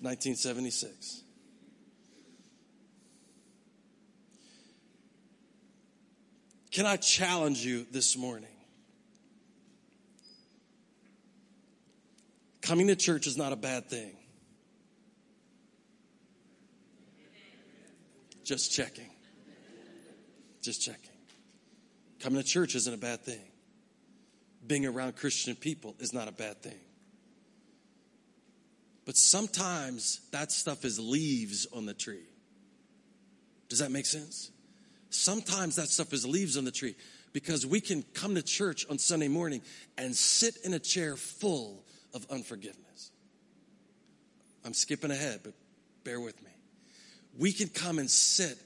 1976. 0.00 1.22
Can 6.76 6.84
I 6.84 6.98
challenge 6.98 7.64
you 7.64 7.86
this 7.90 8.18
morning? 8.18 8.50
Coming 12.60 12.88
to 12.88 12.96
church 12.96 13.26
is 13.26 13.38
not 13.38 13.54
a 13.54 13.56
bad 13.56 13.88
thing. 13.88 14.14
Just 18.44 18.72
checking. 18.72 19.08
Just 20.60 20.82
checking. 20.82 21.16
Coming 22.20 22.42
to 22.42 22.46
church 22.46 22.74
isn't 22.74 22.92
a 22.92 22.98
bad 22.98 23.24
thing 23.24 23.40
being 24.66 24.84
around 24.84 25.16
Christian 25.16 25.54
people 25.54 25.96
is 25.98 26.12
not 26.12 26.28
a 26.28 26.32
bad 26.32 26.62
thing. 26.62 26.80
But 29.06 29.16
sometimes 29.16 30.20
that 30.30 30.52
stuff 30.52 30.84
is 30.84 30.98
leaves 30.98 31.66
on 31.72 31.86
the 31.86 31.94
tree. 31.94 32.28
Does 33.70 33.78
that 33.78 33.90
make 33.90 34.04
sense? 34.04 34.50
Sometimes 35.16 35.76
that 35.76 35.88
stuff 35.88 36.12
is 36.12 36.26
leaves 36.26 36.56
on 36.56 36.64
the 36.64 36.70
tree 36.70 36.94
because 37.32 37.66
we 37.66 37.80
can 37.80 38.02
come 38.14 38.34
to 38.34 38.42
church 38.42 38.86
on 38.90 38.98
Sunday 38.98 39.28
morning 39.28 39.62
and 39.98 40.14
sit 40.14 40.56
in 40.64 40.74
a 40.74 40.78
chair 40.78 41.16
full 41.16 41.84
of 42.14 42.26
unforgiveness. 42.30 43.10
I'm 44.64 44.74
skipping 44.74 45.10
ahead, 45.10 45.40
but 45.42 45.54
bear 46.04 46.20
with 46.20 46.42
me. 46.42 46.50
We 47.38 47.52
can 47.52 47.68
come 47.68 47.98
and 47.98 48.10
sit, 48.10 48.58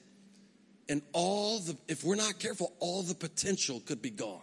and 0.89 1.03
all 1.13 1.59
the, 1.61 1.77
if 1.89 2.05
we're 2.05 2.15
not 2.15 2.39
careful, 2.39 2.73
all 2.79 3.03
the 3.03 3.15
potential 3.15 3.81
could 3.81 4.01
be 4.01 4.11
gone 4.11 4.41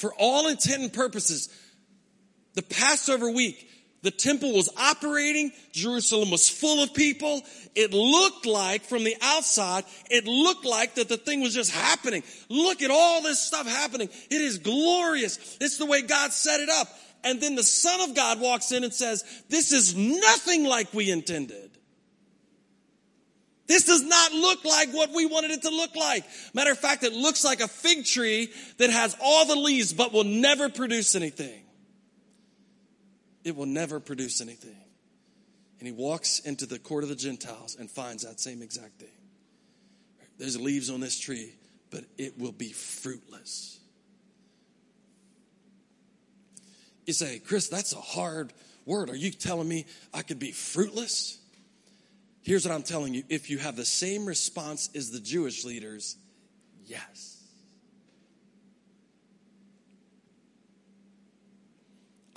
for 0.00 0.14
all 0.14 0.48
intent 0.48 0.82
and 0.82 0.92
purposes, 0.92 1.50
the 2.54 2.62
Passover 2.62 3.30
week, 3.30 3.68
the 4.02 4.10
temple 4.10 4.54
was 4.54 4.70
operating. 4.76 5.52
Jerusalem 5.72 6.30
was 6.30 6.48
full 6.48 6.82
of 6.82 6.94
people. 6.94 7.42
It 7.74 7.92
looked 7.92 8.46
like 8.46 8.84
from 8.84 9.04
the 9.04 9.16
outside, 9.20 9.84
it 10.10 10.26
looked 10.26 10.64
like 10.64 10.94
that 10.94 11.08
the 11.08 11.16
thing 11.16 11.40
was 11.40 11.54
just 11.54 11.70
happening. 11.70 12.22
Look 12.48 12.82
at 12.82 12.90
all 12.90 13.22
this 13.22 13.38
stuff 13.38 13.66
happening. 13.66 14.08
It 14.30 14.40
is 14.40 14.58
glorious. 14.58 15.58
It's 15.60 15.78
the 15.78 15.86
way 15.86 16.02
God 16.02 16.32
set 16.32 16.60
it 16.60 16.68
up. 16.68 16.88
And 17.22 17.40
then 17.40 17.54
the 17.54 17.62
Son 17.62 18.00
of 18.08 18.16
God 18.16 18.40
walks 18.40 18.72
in 18.72 18.82
and 18.82 18.94
says, 18.94 19.24
this 19.50 19.72
is 19.72 19.94
nothing 19.94 20.64
like 20.64 20.92
we 20.94 21.10
intended. 21.10 21.70
This 23.66 23.84
does 23.84 24.02
not 24.02 24.32
look 24.32 24.64
like 24.64 24.90
what 24.90 25.10
we 25.14 25.26
wanted 25.26 25.52
it 25.52 25.62
to 25.62 25.70
look 25.70 25.94
like. 25.94 26.24
Matter 26.54 26.72
of 26.72 26.78
fact, 26.78 27.04
it 27.04 27.12
looks 27.12 27.44
like 27.44 27.60
a 27.60 27.68
fig 27.68 28.04
tree 28.04 28.50
that 28.78 28.90
has 28.90 29.16
all 29.22 29.46
the 29.46 29.54
leaves 29.54 29.92
but 29.92 30.12
will 30.12 30.24
never 30.24 30.68
produce 30.70 31.14
anything. 31.14 31.62
It 33.44 33.56
will 33.56 33.66
never 33.66 34.00
produce 34.00 34.40
anything. 34.40 34.76
And 35.78 35.86
he 35.86 35.92
walks 35.92 36.40
into 36.40 36.66
the 36.66 36.78
court 36.78 37.04
of 37.04 37.08
the 37.08 37.16
Gentiles 37.16 37.76
and 37.78 37.90
finds 37.90 38.22
that 38.24 38.38
same 38.38 38.60
exact 38.60 39.00
thing. 39.00 39.08
There's 40.38 40.60
leaves 40.60 40.90
on 40.90 41.00
this 41.00 41.18
tree, 41.18 41.54
but 41.90 42.04
it 42.18 42.38
will 42.38 42.52
be 42.52 42.70
fruitless. 42.70 43.78
You 47.06 47.14
say, 47.14 47.38
Chris, 47.38 47.68
that's 47.68 47.92
a 47.94 48.00
hard 48.00 48.52
word. 48.84 49.10
Are 49.10 49.16
you 49.16 49.30
telling 49.30 49.68
me 49.68 49.86
I 50.12 50.22
could 50.22 50.38
be 50.38 50.52
fruitless? 50.52 51.38
Here's 52.42 52.66
what 52.66 52.74
I'm 52.74 52.82
telling 52.82 53.14
you 53.14 53.22
if 53.28 53.50
you 53.50 53.58
have 53.58 53.76
the 53.76 53.84
same 53.84 54.26
response 54.26 54.90
as 54.94 55.10
the 55.10 55.20
Jewish 55.20 55.64
leaders, 55.64 56.16
yes. 56.84 57.39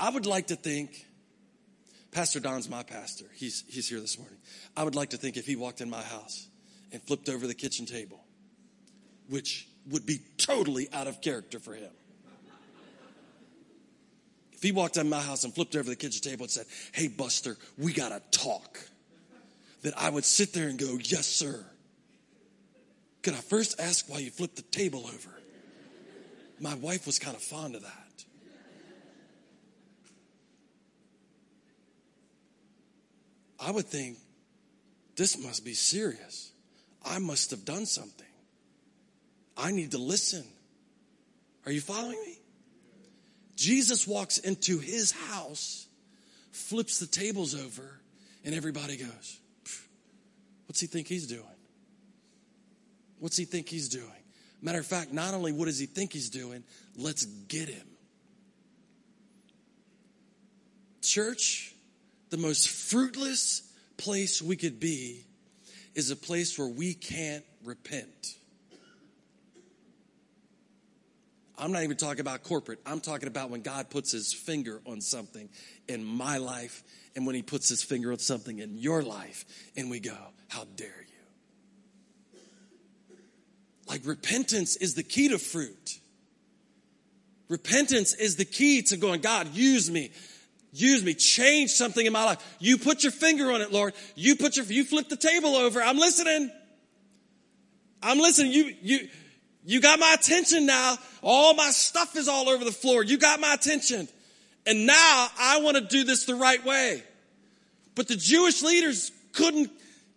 I 0.04 0.10
would 0.10 0.26
like 0.26 0.48
to 0.48 0.58
think, 0.58 1.06
Pastor 2.12 2.42
Don's 2.42 2.70
my 2.70 2.84
pastor. 2.84 3.24
He's, 3.36 3.64
he's 3.70 3.88
here 3.88 4.02
this 4.02 4.20
morning. 4.20 4.38
I 4.76 4.84
would 4.84 4.96
like 4.96 5.12
to 5.12 5.18
think 5.18 5.38
if 5.38 5.46
he 5.46 5.56
walked 5.56 5.80
in 5.80 5.90
my 5.90 6.02
house 6.02 6.46
and 6.92 7.02
flipped 7.02 7.30
over 7.30 7.48
the 7.48 7.54
kitchen 7.54 7.86
table, 7.86 8.22
which 9.30 9.66
would 9.90 10.06
be 10.06 10.20
totally 10.36 10.90
out 10.92 11.08
of 11.08 11.22
character 11.22 11.58
for 11.58 11.74
him. 11.74 11.90
If 14.52 14.62
he 14.62 14.74
walked 14.74 14.98
in 14.98 15.08
my 15.08 15.22
house 15.22 15.46
and 15.46 15.56
flipped 15.56 15.74
over 15.74 15.90
the 15.90 15.96
kitchen 15.96 16.22
table 16.22 16.44
and 16.44 16.52
said, 16.52 16.66
Hey, 16.92 17.08
Buster, 17.08 17.56
we 17.78 17.94
got 17.94 18.10
to 18.10 18.38
talk 18.38 18.78
that 19.84 19.94
I 19.98 20.10
would 20.10 20.26
sit 20.26 20.52
there 20.52 20.68
and 20.68 20.78
go, 20.78 20.98
Yes, 21.02 21.28
sir. 21.28 21.64
Could 23.22 23.36
I 23.36 23.38
first 23.38 23.80
ask 23.80 24.10
why 24.10 24.18
you 24.18 24.32
flipped 24.32 24.58
the 24.58 24.64
table 24.64 25.06
over? 25.06 25.30
My 26.60 26.74
wife 26.74 27.06
was 27.06 27.20
kind 27.20 27.38
of 27.38 27.42
fond 27.42 27.76
of 27.76 27.84
that. 27.84 28.03
I 33.66 33.72
would 33.72 33.86
think, 33.86 34.18
this 35.16 35.38
must 35.42 35.64
be 35.64 35.74
serious. 35.74 36.52
I 37.06 37.20
must 37.20 37.52
have 37.52 37.66
done 37.66 37.86
something. 37.86 38.28
I 39.56 39.72
need 39.72 39.92
to 39.92 39.98
listen. 39.98 40.44
Are 41.66 41.72
you 41.72 41.82
following 41.82 42.22
me? 42.26 42.40
Jesus 43.56 44.08
walks 44.08 44.38
into 44.40 44.80
his 44.80 45.12
house, 45.12 45.88
flips 46.52 47.00
the 47.00 47.06
tables 47.06 47.56
over, 47.56 48.00
and 48.44 48.54
everybody 48.54 48.98
goes, 48.98 49.40
What's 50.66 50.80
he 50.80 50.88
think 50.88 51.08
he's 51.08 51.28
doing? 51.28 51.44
What's 53.20 53.38
he 53.38 53.46
think 53.46 53.70
he's 53.70 53.90
doing? 53.90 54.10
Matter 54.62 54.80
of 54.80 54.86
fact, 54.88 55.14
not 55.14 55.34
only 55.34 55.52
what 55.52 55.66
does 55.66 55.78
he 55.78 55.86
think 55.86 56.14
he's 56.14 56.30
doing, 56.30 56.64
let's 56.98 57.26
get 57.26 57.70
him. 57.70 57.86
Church, 61.02 61.73
the 62.34 62.40
most 62.40 62.70
fruitless 62.70 63.62
place 63.96 64.42
we 64.42 64.56
could 64.56 64.80
be 64.80 65.24
is 65.94 66.10
a 66.10 66.16
place 66.16 66.58
where 66.58 66.68
we 66.68 66.96
can't 66.96 67.46
repent. 67.64 68.38
I'm 71.60 71.72
not 71.72 71.84
even 71.84 71.96
talking 71.96 72.22
about 72.22 72.42
corporate. 72.42 72.80
I'm 72.88 73.02
talking 73.02 73.28
about 73.28 73.52
when 73.52 73.62
God 73.62 73.92
puts 73.92 74.12
his 74.12 74.34
finger 74.34 74.82
on 74.88 75.00
something 75.00 75.48
in 75.88 76.04
my 76.04 76.38
life 76.38 76.82
and 77.16 77.28
when 77.28 77.36
he 77.36 77.44
puts 77.44 77.70
his 77.70 77.84
finger 77.84 78.12
on 78.12 78.18
something 78.18 78.58
in 78.58 78.80
your 78.80 79.04
life 79.04 79.46
and 79.78 79.92
we 79.92 80.00
go, 80.00 80.18
How 80.48 80.66
dare 80.76 81.06
you? 82.34 82.40
Like 83.88 84.02
repentance 84.06 84.76
is 84.76 84.96
the 84.96 85.04
key 85.04 85.30
to 85.30 85.38
fruit. 85.38 86.00
Repentance 87.48 88.16
is 88.16 88.38
the 88.38 88.46
key 88.46 88.82
to 88.82 88.98
going, 88.98 89.22
God, 89.22 89.54
use 89.54 89.92
me. 89.92 90.10
Use 90.74 91.04
me. 91.04 91.14
Change 91.14 91.70
something 91.70 92.04
in 92.04 92.12
my 92.12 92.26
life. 92.26 92.56
You 92.60 92.80
put 92.80 93.04
your 93.04 93.12
finger 93.12 93.52
on 93.52 93.62
it, 93.62 93.72
Lord. 93.72 93.94
You 94.16 94.36
put 94.36 94.58
your, 94.58 94.66
you 94.66 94.84
flip 94.84 95.08
the 95.08 95.16
table 95.16 95.56
over. 95.56 95.82
I'm 95.82 96.00
listening. 96.00 96.52
I'm 98.02 98.18
listening. 98.18 98.54
You, 98.54 98.74
you, 98.82 99.10
you 99.64 99.82
got 99.82 100.00
my 100.00 100.16
attention 100.20 100.66
now. 100.66 100.98
All 101.22 101.54
my 101.54 101.70
stuff 101.70 102.16
is 102.16 102.28
all 102.28 102.50
over 102.50 102.66
the 102.66 102.72
floor. 102.72 103.04
You 103.04 103.20
got 103.20 103.40
my 103.40 103.54
attention. 103.54 104.08
And 104.66 104.88
now 104.88 105.28
I 105.40 105.60
want 105.62 105.78
to 105.78 105.82
do 105.82 106.04
this 106.06 106.26
the 106.26 106.36
right 106.36 106.64
way. 106.66 107.04
But 107.94 108.08
the 108.08 108.16
Jewish 108.16 108.64
leaders 108.64 109.12
couldn't, 109.34 109.70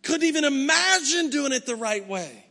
couldn't 0.03 0.25
even 0.25 0.45
imagine 0.45 1.29
doing 1.29 1.53
it 1.53 1.67
the 1.67 1.77
right 1.77 2.07
way. 2.09 2.46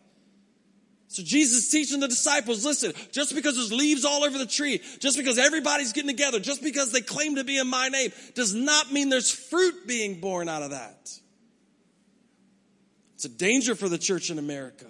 So 1.15 1.23
Jesus 1.23 1.63
is 1.63 1.69
teaching 1.69 2.01
the 2.01 2.09
disciples, 2.09 2.65
listen, 2.65 2.91
just 3.13 3.33
because 3.33 3.55
there's 3.55 3.71
leaves 3.71 4.03
all 4.03 4.25
over 4.25 4.37
the 4.37 4.45
tree, 4.45 4.81
just 4.99 5.17
because 5.17 5.37
everybody's 5.37 5.93
getting 5.93 6.09
together, 6.09 6.41
just 6.41 6.61
because 6.61 6.91
they 6.91 6.99
claim 6.99 7.35
to 7.35 7.45
be 7.45 7.57
in 7.57 7.67
my 7.67 7.87
name, 7.87 8.11
does 8.33 8.53
not 8.53 8.91
mean 8.91 9.07
there's 9.07 9.31
fruit 9.31 9.87
being 9.87 10.19
born 10.19 10.49
out 10.49 10.61
of 10.61 10.71
that. 10.71 11.09
It's 13.13 13.23
a 13.23 13.29
danger 13.29 13.75
for 13.75 13.87
the 13.87 13.97
church 13.97 14.29
in 14.29 14.39
America. 14.39 14.87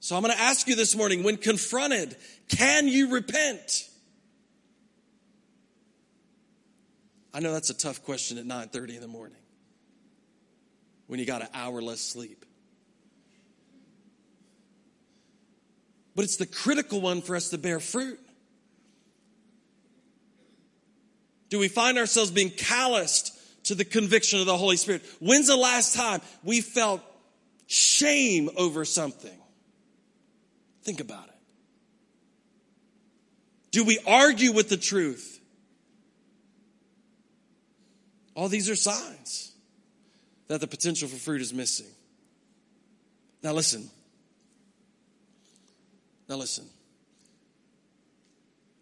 So 0.00 0.16
I'm 0.16 0.22
going 0.22 0.34
to 0.34 0.40
ask 0.40 0.66
you 0.66 0.74
this 0.74 0.96
morning, 0.96 1.22
when 1.22 1.36
confronted, 1.36 2.16
can 2.48 2.88
you 2.88 3.12
repent? 3.12 3.88
I 7.32 7.38
know 7.38 7.52
that's 7.52 7.70
a 7.70 7.74
tough 7.74 8.02
question 8.02 8.38
at 8.38 8.44
9:30 8.44 8.96
in 8.96 9.00
the 9.00 9.06
morning. 9.06 9.38
When 11.06 11.20
you 11.20 11.26
got 11.26 11.42
an 11.42 11.48
hour 11.54 11.80
less 11.80 12.00
sleep. 12.00 12.44
But 16.14 16.24
it's 16.24 16.36
the 16.36 16.46
critical 16.46 17.00
one 17.00 17.22
for 17.22 17.36
us 17.36 17.50
to 17.50 17.58
bear 17.58 17.80
fruit. 17.80 18.18
Do 21.48 21.58
we 21.58 21.68
find 21.68 21.98
ourselves 21.98 22.30
being 22.30 22.50
calloused 22.50 23.38
to 23.64 23.74
the 23.74 23.84
conviction 23.84 24.40
of 24.40 24.46
the 24.46 24.56
Holy 24.56 24.76
Spirit? 24.76 25.02
When's 25.20 25.48
the 25.48 25.56
last 25.56 25.94
time 25.94 26.20
we 26.42 26.60
felt 26.60 27.02
shame 27.66 28.50
over 28.56 28.84
something? 28.84 29.38
Think 30.82 31.00
about 31.00 31.24
it. 31.24 31.34
Do 33.70 33.84
we 33.84 33.98
argue 34.06 34.52
with 34.52 34.68
the 34.68 34.76
truth? 34.76 35.40
All 38.34 38.48
these 38.48 38.68
are 38.70 38.76
signs 38.76 39.52
that 40.48 40.60
the 40.60 40.66
potential 40.66 41.08
for 41.08 41.16
fruit 41.16 41.40
is 41.40 41.52
missing. 41.52 41.86
Now, 43.42 43.52
listen. 43.52 43.88
Now, 46.32 46.38
listen. 46.38 46.64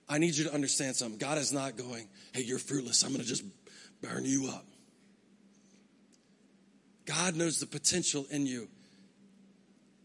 I 0.08 0.18
need 0.18 0.36
you 0.36 0.44
to 0.44 0.54
understand 0.54 0.94
something. 0.94 1.18
God 1.18 1.36
is 1.36 1.52
not 1.52 1.76
going, 1.76 2.06
hey, 2.32 2.42
you're 2.42 2.60
fruitless. 2.60 3.02
I'm 3.02 3.08
going 3.10 3.22
to 3.22 3.26
just 3.26 3.42
burn 4.00 4.24
you 4.24 4.52
up. 4.54 4.64
God 7.06 7.34
knows 7.34 7.58
the 7.58 7.66
potential 7.66 8.24
in 8.30 8.46
you. 8.46 8.68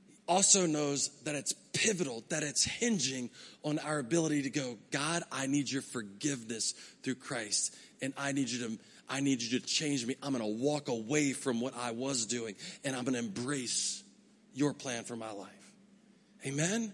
He 0.08 0.16
also 0.28 0.66
knows 0.66 1.12
that 1.26 1.36
it's 1.36 1.54
pivotal, 1.72 2.24
that 2.30 2.42
it's 2.42 2.64
hinging 2.64 3.30
on 3.62 3.78
our 3.78 4.00
ability 4.00 4.42
to 4.42 4.50
go, 4.50 4.80
God, 4.90 5.22
I 5.32 5.46
need 5.46 5.70
your 5.70 5.84
forgiveness 5.84 6.72
through 7.04 7.16
Christ. 7.16 7.76
And 8.02 8.12
I 8.18 8.32
need 8.32 8.50
you 8.50 8.68
to, 8.68 8.80
I 9.08 9.20
need 9.20 9.44
you 9.44 9.60
to 9.60 9.64
change 9.64 10.04
me. 10.04 10.16
I'm 10.24 10.36
going 10.36 10.44
to 10.44 10.64
walk 10.64 10.88
away 10.88 11.34
from 11.34 11.62
what 11.62 11.78
I 11.78 11.92
was 11.92 12.26
doing 12.26 12.56
and 12.84 12.96
I'm 12.96 13.04
going 13.04 13.14
to 13.14 13.20
embrace 13.20 14.04
your 14.56 14.74
plan 14.74 15.04
for 15.04 15.16
my 15.16 15.32
life. 15.32 15.52
Amen. 16.44 16.92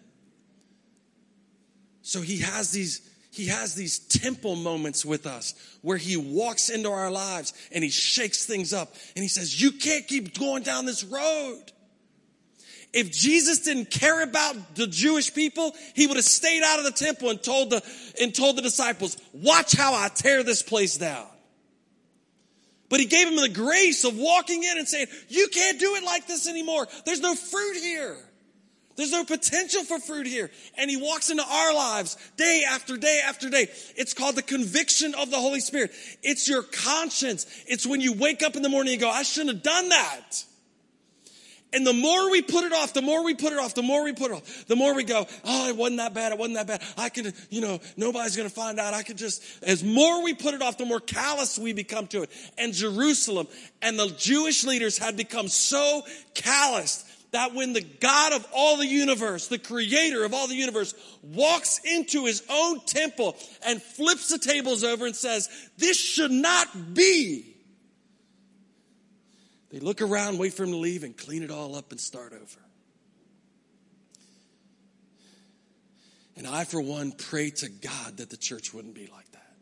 So 2.11 2.19
he 2.19 2.39
has 2.39 2.71
these 2.71 3.07
he 3.31 3.45
has 3.45 3.73
these 3.73 3.99
temple 3.99 4.57
moments 4.57 5.05
with 5.05 5.25
us 5.25 5.55
where 5.81 5.95
he 5.95 6.17
walks 6.17 6.69
into 6.69 6.89
our 6.89 7.09
lives 7.09 7.53
and 7.71 7.81
he 7.81 7.89
shakes 7.89 8.45
things 8.45 8.73
up 8.73 8.93
and 9.15 9.23
he 9.23 9.29
says, 9.29 9.61
You 9.61 9.71
can't 9.71 10.05
keep 10.05 10.37
going 10.37 10.63
down 10.63 10.85
this 10.85 11.05
road. 11.05 11.63
If 12.91 13.13
Jesus 13.13 13.59
didn't 13.59 13.89
care 13.89 14.21
about 14.21 14.75
the 14.75 14.87
Jewish 14.87 15.33
people, 15.33 15.73
he 15.95 16.05
would 16.05 16.17
have 16.17 16.25
stayed 16.25 16.61
out 16.63 16.79
of 16.79 16.83
the 16.83 16.91
temple 16.91 17.29
and 17.29 17.41
told 17.41 17.69
the, 17.69 17.81
and 18.21 18.35
told 18.35 18.57
the 18.57 18.61
disciples, 18.61 19.15
watch 19.31 19.73
how 19.73 19.93
I 19.93 20.09
tear 20.09 20.43
this 20.43 20.61
place 20.61 20.97
down. 20.97 21.25
But 22.89 22.99
he 22.99 23.05
gave 23.05 23.27
them 23.27 23.37
the 23.37 23.47
grace 23.47 24.03
of 24.03 24.17
walking 24.17 24.61
in 24.65 24.77
and 24.77 24.85
saying, 24.85 25.07
you 25.29 25.47
can't 25.47 25.79
do 25.79 25.95
it 25.95 26.03
like 26.03 26.27
this 26.27 26.49
anymore. 26.49 26.85
There's 27.05 27.21
no 27.21 27.35
fruit 27.35 27.77
here. 27.77 28.17
There's 28.95 29.11
no 29.11 29.23
potential 29.23 29.83
for 29.83 29.99
fruit 29.99 30.27
here. 30.27 30.51
And 30.77 30.89
he 30.89 30.97
walks 30.97 31.29
into 31.29 31.43
our 31.43 31.73
lives 31.73 32.17
day 32.37 32.63
after 32.67 32.97
day 32.97 33.21
after 33.25 33.49
day. 33.49 33.67
It's 33.95 34.13
called 34.13 34.35
the 34.35 34.41
conviction 34.41 35.15
of 35.15 35.31
the 35.31 35.37
Holy 35.37 35.59
Spirit. 35.59 35.91
It's 36.23 36.47
your 36.47 36.63
conscience. 36.63 37.45
It's 37.67 37.85
when 37.85 38.01
you 38.01 38.13
wake 38.13 38.43
up 38.43 38.55
in 38.55 38.61
the 38.61 38.69
morning 38.69 38.93
and 38.93 39.01
go, 39.01 39.09
I 39.09 39.23
shouldn't 39.23 39.55
have 39.55 39.63
done 39.63 39.89
that. 39.89 40.43
And 41.73 41.87
the 41.87 41.93
more 41.93 42.29
we 42.29 42.41
put 42.41 42.65
it 42.65 42.73
off, 42.73 42.93
the 42.93 43.01
more 43.01 43.23
we 43.23 43.33
put 43.33 43.53
it 43.53 43.59
off, 43.59 43.75
the 43.75 43.81
more 43.81 44.03
we 44.03 44.11
put 44.11 44.31
it 44.31 44.33
off, 44.33 44.65
the 44.67 44.75
more 44.75 44.93
we 44.93 45.05
go, 45.05 45.25
oh, 45.45 45.69
it 45.69 45.77
wasn't 45.77 45.99
that 45.99 46.13
bad. 46.13 46.33
It 46.33 46.37
wasn't 46.37 46.57
that 46.57 46.67
bad. 46.67 46.81
I 46.97 47.07
could, 47.07 47.33
you 47.49 47.61
know, 47.61 47.79
nobody's 47.95 48.35
going 48.35 48.49
to 48.49 48.53
find 48.53 48.77
out. 48.77 48.93
I 48.93 49.03
could 49.03 49.17
just, 49.17 49.41
as 49.63 49.81
more 49.83 50.21
we 50.21 50.33
put 50.33 50.53
it 50.53 50.61
off, 50.61 50.77
the 50.77 50.85
more 50.85 50.99
callous 50.99 51.57
we 51.57 51.71
become 51.71 52.07
to 52.07 52.23
it. 52.23 52.29
And 52.57 52.73
Jerusalem 52.73 53.47
and 53.81 53.97
the 53.97 54.09
Jewish 54.17 54.65
leaders 54.65 54.97
had 54.97 55.15
become 55.15 55.47
so 55.47 56.03
calloused 56.33 57.07
that 57.31 57.53
when 57.53 57.73
the 57.73 57.81
God 57.81 58.33
of 58.33 58.45
all 58.53 58.77
the 58.77 58.85
universe, 58.85 59.47
the 59.47 59.57
creator 59.57 60.23
of 60.23 60.33
all 60.33 60.47
the 60.47 60.55
universe, 60.55 60.93
walks 61.23 61.79
into 61.79 62.25
his 62.25 62.43
own 62.49 62.81
temple 62.81 63.37
and 63.65 63.81
flips 63.81 64.29
the 64.29 64.37
tables 64.37 64.83
over 64.83 65.05
and 65.05 65.15
says, 65.15 65.49
This 65.77 65.97
should 65.97 66.31
not 66.31 66.93
be. 66.93 67.55
They 69.69 69.79
look 69.79 70.01
around, 70.01 70.37
wait 70.37 70.53
for 70.53 70.63
him 70.63 70.71
to 70.71 70.77
leave, 70.77 71.03
and 71.03 71.15
clean 71.15 71.43
it 71.43 71.51
all 71.51 71.75
up 71.75 71.91
and 71.91 71.99
start 71.99 72.33
over. 72.33 72.59
And 76.35 76.45
I, 76.45 76.65
for 76.65 76.81
one, 76.81 77.13
pray 77.13 77.51
to 77.51 77.69
God 77.69 78.17
that 78.17 78.29
the 78.29 78.37
church 78.37 78.73
wouldn't 78.73 78.95
be 78.95 79.07
like 79.07 79.31
that. 79.31 79.53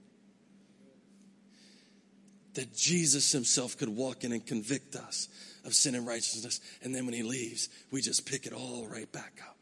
That 2.56 2.76
Jesus 2.76 3.32
himself 3.32 3.78
could 3.78 3.90
walk 3.90 4.24
in 4.24 4.32
and 4.32 4.46
convict 4.46 4.96
us 4.96 5.28
of 5.70 5.76
sin 5.76 5.96
and 5.96 6.06
righteousness. 6.06 6.60
And 6.84 6.94
then 6.94 7.06
when 7.06 7.14
he 7.14 7.24
leaves, 7.24 7.70
we 7.92 8.02
just 8.02 8.26
pick 8.26 8.46
it 8.46 8.54
all 8.54 8.88
right 8.88 9.10
back 9.12 9.40
up. 9.48 9.56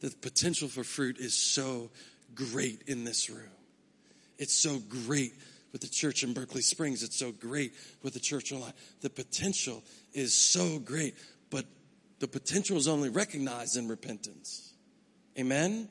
The 0.00 0.10
potential 0.10 0.68
for 0.68 0.82
fruit 0.82 1.18
is 1.18 1.32
so 1.32 1.90
great 2.34 2.82
in 2.88 3.04
this 3.04 3.30
room. 3.30 3.52
It's 4.36 4.54
so 4.54 4.80
great 4.80 5.32
with 5.70 5.80
the 5.80 5.88
church 5.88 6.24
in 6.24 6.34
Berkeley 6.34 6.62
Springs. 6.62 7.04
It's 7.04 7.16
so 7.16 7.30
great 7.30 7.72
with 8.02 8.14
the 8.14 8.20
church 8.20 8.52
online. 8.52 8.72
The 9.00 9.10
potential 9.10 9.84
is 10.12 10.34
so 10.34 10.80
great, 10.80 11.14
but 11.50 11.64
the 12.18 12.26
potential 12.26 12.76
is 12.76 12.88
only 12.88 13.10
recognized 13.10 13.76
in 13.76 13.86
repentance. 13.86 14.74
Amen? 15.38 15.88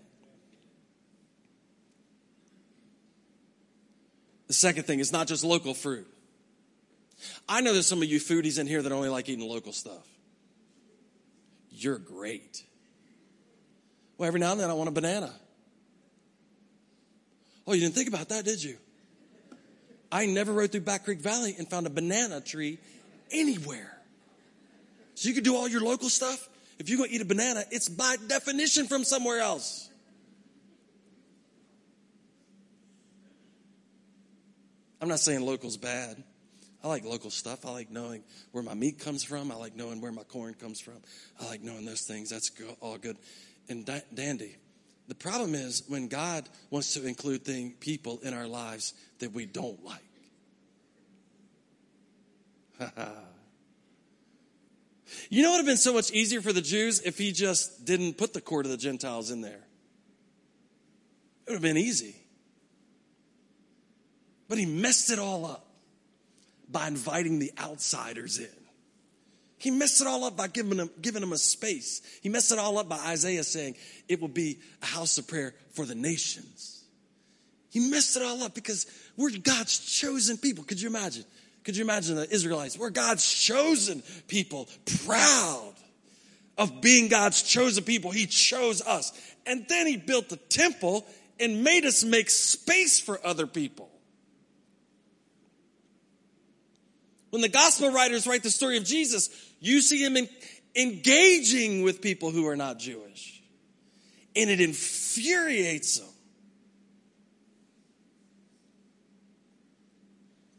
The 4.51 4.55
second 4.55 4.83
thing 4.83 4.99
is 4.99 5.13
not 5.13 5.27
just 5.27 5.45
local 5.45 5.73
fruit. 5.73 6.05
I 7.47 7.61
know 7.61 7.71
there's 7.71 7.87
some 7.87 8.01
of 8.01 8.09
you 8.09 8.19
foodies 8.19 8.59
in 8.59 8.67
here 8.67 8.81
that 8.81 8.91
only 8.91 9.07
like 9.07 9.29
eating 9.29 9.47
local 9.47 9.71
stuff. 9.71 10.05
You're 11.69 11.97
great. 11.97 12.61
Well, 14.17 14.27
every 14.27 14.41
now 14.41 14.51
and 14.51 14.59
then 14.59 14.69
I 14.69 14.73
want 14.73 14.89
a 14.89 14.91
banana. 14.91 15.31
Oh, 17.65 17.71
you 17.71 17.79
didn't 17.79 17.95
think 17.95 18.09
about 18.09 18.27
that, 18.27 18.43
did 18.43 18.61
you? 18.61 18.75
I 20.11 20.25
never 20.25 20.51
rode 20.51 20.73
through 20.73 20.81
Back 20.81 21.05
Creek 21.05 21.19
Valley 21.19 21.55
and 21.57 21.65
found 21.69 21.87
a 21.87 21.89
banana 21.89 22.41
tree 22.41 22.77
anywhere. 23.31 23.97
So 25.15 25.29
you 25.29 25.33
can 25.33 25.45
do 25.45 25.55
all 25.55 25.69
your 25.69 25.79
local 25.79 26.09
stuff. 26.09 26.49
If 26.77 26.89
you 26.89 26.97
go 26.97 27.05
eat 27.09 27.21
a 27.21 27.25
banana, 27.25 27.63
it's 27.71 27.87
by 27.87 28.17
definition 28.27 28.87
from 28.87 29.05
somewhere 29.05 29.39
else. 29.39 29.89
I'm 35.01 35.07
not 35.07 35.19
saying 35.19 35.41
local's 35.41 35.77
bad. 35.77 36.23
I 36.83 36.87
like 36.87 37.03
local 37.03 37.29
stuff. 37.29 37.65
I 37.65 37.71
like 37.71 37.91
knowing 37.91 38.23
where 38.51 38.63
my 38.63 38.73
meat 38.73 38.99
comes 38.99 39.23
from. 39.23 39.51
I 39.51 39.55
like 39.55 39.75
knowing 39.75 40.01
where 40.01 40.11
my 40.11 40.23
corn 40.23 40.53
comes 40.53 40.79
from. 40.79 40.97
I 41.39 41.47
like 41.47 41.61
knowing 41.61 41.85
those 41.85 42.01
things. 42.01 42.29
That's 42.29 42.51
all 42.79 42.97
good 42.97 43.17
and 43.69 43.89
dandy. 44.13 44.55
The 45.07 45.15
problem 45.15 45.55
is 45.55 45.83
when 45.87 46.07
God 46.07 46.47
wants 46.69 46.93
to 46.93 47.05
include 47.05 47.43
thing, 47.43 47.73
people 47.79 48.19
in 48.23 48.33
our 48.33 48.47
lives 48.47 48.93
that 49.19 49.33
we 49.33 49.45
don't 49.45 49.83
like. 49.83 49.99
you 55.29 55.43
know 55.43 55.49
what 55.49 55.57
would 55.57 55.65
have 55.65 55.65
been 55.67 55.77
so 55.77 55.93
much 55.93 56.11
easier 56.11 56.41
for 56.41 56.53
the 56.53 56.61
Jews 56.61 57.01
if 57.01 57.17
he 57.17 57.31
just 57.31 57.85
didn't 57.85 58.17
put 58.17 58.33
the 58.33 58.41
court 58.41 58.65
of 58.65 58.71
the 58.71 58.77
Gentiles 58.77 59.29
in 59.31 59.41
there? 59.41 59.61
It 61.45 61.49
would 61.49 61.53
have 61.55 61.61
been 61.61 61.77
easy. 61.77 62.15
But 64.51 64.57
he 64.57 64.65
messed 64.65 65.11
it 65.11 65.17
all 65.17 65.45
up 65.45 65.65
by 66.69 66.85
inviting 66.85 67.39
the 67.39 67.53
outsiders 67.57 68.37
in. 68.37 68.49
He 69.57 69.71
messed 69.71 70.01
it 70.01 70.07
all 70.07 70.25
up 70.25 70.35
by 70.35 70.47
giving 70.49 70.75
them, 70.75 70.89
giving 71.01 71.21
them 71.21 71.31
a 71.31 71.37
space. 71.37 72.01
He 72.21 72.27
messed 72.27 72.51
it 72.51 72.59
all 72.59 72.77
up 72.77 72.89
by 72.89 72.97
Isaiah 72.97 73.45
saying 73.45 73.75
it 74.09 74.19
will 74.19 74.27
be 74.27 74.59
a 74.81 74.87
house 74.87 75.17
of 75.17 75.25
prayer 75.25 75.55
for 75.71 75.85
the 75.85 75.95
nations. 75.95 76.83
He 77.69 77.79
messed 77.79 78.17
it 78.17 78.23
all 78.23 78.43
up 78.43 78.53
because 78.53 78.87
we're 79.15 79.29
God's 79.29 79.79
chosen 79.79 80.35
people. 80.35 80.65
Could 80.65 80.81
you 80.81 80.89
imagine? 80.89 81.23
Could 81.63 81.77
you 81.77 81.85
imagine 81.85 82.17
the 82.17 82.29
Israelites? 82.29 82.77
We're 82.77 82.89
God's 82.89 83.25
chosen 83.25 84.03
people, 84.27 84.67
proud 85.05 85.75
of 86.57 86.81
being 86.81 87.07
God's 87.07 87.41
chosen 87.41 87.85
people. 87.85 88.11
He 88.11 88.25
chose 88.25 88.81
us. 88.81 89.13
And 89.45 89.65
then 89.69 89.87
he 89.87 89.95
built 89.95 90.27
the 90.27 90.35
temple 90.35 91.05
and 91.39 91.63
made 91.63 91.85
us 91.85 92.03
make 92.03 92.29
space 92.29 92.99
for 92.99 93.17
other 93.25 93.47
people. 93.47 93.87
When 97.31 97.41
the 97.41 97.49
gospel 97.49 97.91
writers 97.91 98.27
write 98.27 98.43
the 98.43 98.49
story 98.49 98.77
of 98.77 98.83
Jesus, 98.83 99.29
you 99.59 99.81
see 99.81 100.03
him 100.03 100.17
in, 100.17 100.29
engaging 100.75 101.81
with 101.81 102.01
people 102.01 102.29
who 102.29 102.47
are 102.47 102.55
not 102.55 102.77
Jewish. 102.77 103.41
And 104.35 104.49
it 104.49 104.61
infuriates 104.61 105.99
him. 105.99 106.07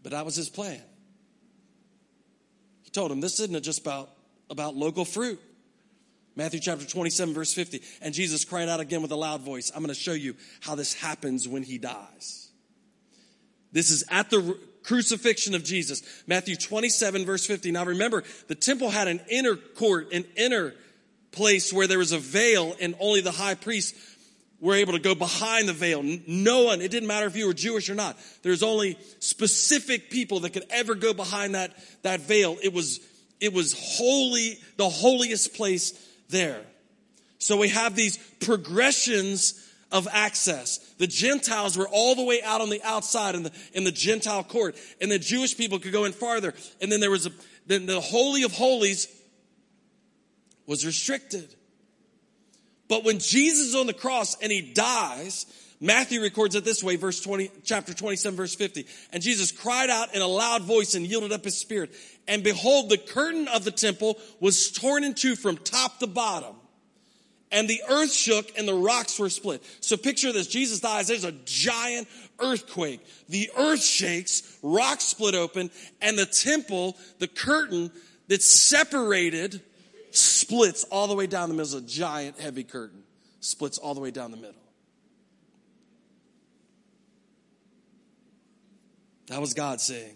But 0.03 0.13
that 0.13 0.25
was 0.25 0.35
his 0.35 0.49
plan. 0.49 0.81
He 2.83 2.91
told 2.91 3.13
him 3.13 3.21
this 3.21 3.39
isn't 3.39 3.63
just 3.63 3.81
about, 3.81 4.11
about 4.51 4.75
local 4.75 5.05
fruit. 5.05 5.41
Matthew 6.35 6.61
chapter 6.61 6.87
27, 6.87 7.35
verse 7.35 7.53
50. 7.53 7.83
And 8.01 8.15
Jesus 8.15 8.45
cried 8.47 8.69
out 8.69 8.81
again 8.81 9.03
with 9.03 9.13
a 9.13 9.17
loud 9.17 9.43
voice 9.43 9.71
I'm 9.75 9.83
going 9.83 9.95
to 9.95 10.01
show 10.01 10.15
you 10.15 10.37
how 10.61 10.75
this 10.75 10.95
happens 10.95 11.47
when 11.47 11.63
he 11.63 11.77
dies. 11.77 12.49
This 13.73 13.91
is 13.91 14.05
at 14.11 14.31
the 14.31 14.59
crucifixion 14.85 15.55
of 15.55 15.65
Jesus. 15.65 16.03
Matthew 16.27 16.57
27, 16.57 17.25
verse 17.25 17.47
50. 17.47 17.73
Now 17.73 17.85
remember, 17.85 18.25
the 18.49 18.55
temple 18.55 18.91
had 18.91 19.09
an 19.09 19.21
inner 19.29 19.57
court, 19.57 20.13
an 20.13 20.25
inner 20.37 20.75
place 21.31 21.73
where 21.73 21.87
there 21.87 21.99
was 21.99 22.13
a 22.13 22.19
veil, 22.19 22.75
and 22.81 22.95
only 23.01 23.21
the 23.21 23.33
high 23.33 23.55
priest 23.55 23.95
were 24.61 24.75
able 24.75 24.93
to 24.93 25.01
go 25.01 25.15
behind 25.15 25.69
the 25.69 25.73
veil. 25.73 26.03
No 26.27 26.65
one, 26.65 26.81
it 26.81 26.91
didn't 26.91 27.09
matter 27.09 27.27
if 27.27 27.37
you 27.37 27.47
were 27.47 27.55
Jewish 27.55 27.91
or 27.91 27.97
not. 27.97 28.17
There's 28.43 28.63
only 28.63 28.97
specific 29.19 30.09
people 30.09 30.41
that 30.41 30.51
could 30.51 30.67
ever 30.71 30.95
go 30.95 31.13
behind 31.13 31.57
that, 31.57 31.73
that 32.03 32.21
veil. 32.21 32.57
It 32.63 32.73
was, 32.73 33.01
it 33.41 33.53
was 33.53 33.75
holy, 33.77 34.59
the 34.77 34.89
holiest 34.89 35.55
place 35.55 35.93
there. 36.29 36.61
So 37.39 37.57
we 37.57 37.71
have 37.71 37.97
these 37.97 38.19
progressions 38.39 39.62
of 39.93 40.09
access. 40.11 40.79
The 40.99 41.07
Gentiles 41.07 41.77
were 41.77 41.89
all 41.89 42.15
the 42.15 42.25
way 42.25 42.43
out 42.43 42.61
on 42.61 42.71
the 42.71 42.83
outside 42.83 43.35
in 43.35 43.45
the, 43.45 43.53
in 43.75 43.85
the 43.85 43.93
Gentile 43.93 44.43
court, 44.43 44.77
and 45.01 45.13
the 45.13 45.19
Jewish 45.19 45.57
people 45.57 45.79
could 45.79 45.93
go 45.93 46.05
in 46.05 46.13
farther. 46.13 46.55
And 46.81 46.91
then 46.91 47.01
there 47.01 47.11
was 47.11 47.27
a, 47.27 47.31
then 47.67 47.87
the 47.87 48.01
Holy 48.01 48.43
of 48.43 48.53
Holies 48.53 49.07
was 50.67 50.85
restricted. 50.87 51.55
But 52.89 53.05
when 53.05 53.19
Jesus 53.19 53.69
is 53.69 53.75
on 53.75 53.87
the 53.87 53.93
cross 53.93 54.37
and 54.41 54.51
he 54.51 54.61
dies, 54.61 55.47
Matthew 55.81 56.23
records 56.23 56.55
it 56.55 56.65
this 56.65 56.83
way, 56.83 56.97
verse 56.97 57.21
20, 57.21 57.51
chapter 57.65 57.93
27, 57.93 58.37
verse 58.37 58.55
50. 58.55 58.87
And 59.13 59.23
Jesus 59.23 59.51
cried 59.51 59.91
out 59.91 60.15
in 60.15 60.23
a 60.23 60.27
loud 60.27 60.63
voice 60.63 60.95
and 60.95 61.07
yielded 61.07 61.33
up 61.33 61.45
his 61.45 61.59
spirit. 61.59 61.93
And 62.29 62.45
behold, 62.45 62.89
the 62.89 62.99
curtain 62.99 63.49
of 63.49 63.65
the 63.65 63.71
temple 63.71 64.19
was 64.41 64.71
torn 64.71 65.05
in 65.05 65.15
two 65.15 65.37
from 65.37 65.57
top 65.57 65.99
to 65.99 66.07
bottom 66.07 66.55
and 67.53 67.69
the 67.69 67.83
earth 67.89 68.13
shook 68.13 68.59
and 68.59 68.67
the 68.67 68.75
rocks 68.75 69.19
were 69.19 69.29
split. 69.29 69.63
So 69.81 69.97
picture 69.97 70.33
this. 70.33 70.47
Jesus 70.47 70.81
dies. 70.81 71.07
There's 71.07 71.25
a 71.25 71.33
giant 71.45 72.09
earthquake. 72.41 73.07
The 73.29 73.51
earth 73.57 73.85
shakes, 73.85 74.59
rocks 74.63 75.05
split 75.05 75.35
open, 75.35 75.71
and 76.01 76.19
the 76.19 76.27
temple, 76.27 76.97
the 77.19 77.29
curtain 77.29 77.93
that's 78.27 78.47
separated, 78.47 79.61
splits 80.11 80.85
all 80.85 81.07
the 81.07 81.15
way 81.15 81.27
down 81.27 81.51
the 81.51 81.55
middle. 81.55 81.79
It's 81.79 81.95
a 81.95 82.01
giant 82.01 82.41
heavy 82.41 82.65
curtain. 82.65 83.03
Splits 83.41 83.79
all 83.79 83.95
the 83.95 84.01
way 84.01 84.11
down 84.11 84.31
the 84.31 84.37
middle. 84.37 84.55
That 89.27 89.41
was 89.41 89.55
God 89.55 89.81
saying, 89.81 90.15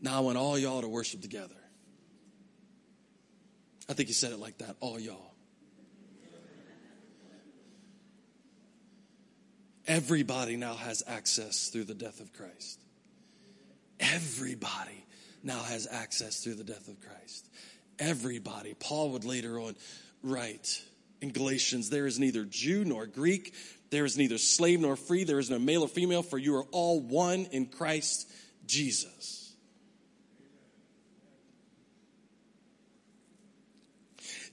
Now 0.00 0.16
I 0.16 0.20
want 0.20 0.38
all 0.38 0.58
y'all 0.58 0.80
to 0.80 0.88
worship 0.88 1.22
together. 1.22 1.54
I 3.88 3.94
think 3.94 4.08
he 4.08 4.12
said 4.12 4.32
it 4.32 4.38
like 4.38 4.58
that, 4.58 4.76
all 4.80 5.00
y'all. 5.00 5.29
Everybody 9.90 10.54
now 10.54 10.74
has 10.74 11.02
access 11.04 11.66
through 11.66 11.82
the 11.82 11.96
death 11.96 12.20
of 12.20 12.32
Christ. 12.32 12.80
Everybody 13.98 15.04
now 15.42 15.58
has 15.64 15.88
access 15.90 16.44
through 16.44 16.54
the 16.54 16.62
death 16.62 16.86
of 16.86 17.00
Christ. 17.00 17.48
Everybody. 17.98 18.74
Paul 18.78 19.10
would 19.10 19.24
later 19.24 19.58
on 19.58 19.74
write 20.22 20.80
in 21.20 21.32
Galatians 21.32 21.90
there 21.90 22.06
is 22.06 22.20
neither 22.20 22.44
Jew 22.44 22.84
nor 22.84 23.04
Greek, 23.06 23.52
there 23.90 24.04
is 24.04 24.16
neither 24.16 24.38
slave 24.38 24.78
nor 24.78 24.94
free, 24.94 25.24
there 25.24 25.40
is 25.40 25.50
no 25.50 25.58
male 25.58 25.82
or 25.82 25.88
female, 25.88 26.22
for 26.22 26.38
you 26.38 26.54
are 26.54 26.66
all 26.70 27.00
one 27.00 27.48
in 27.50 27.66
Christ 27.66 28.30
Jesus. 28.66 29.52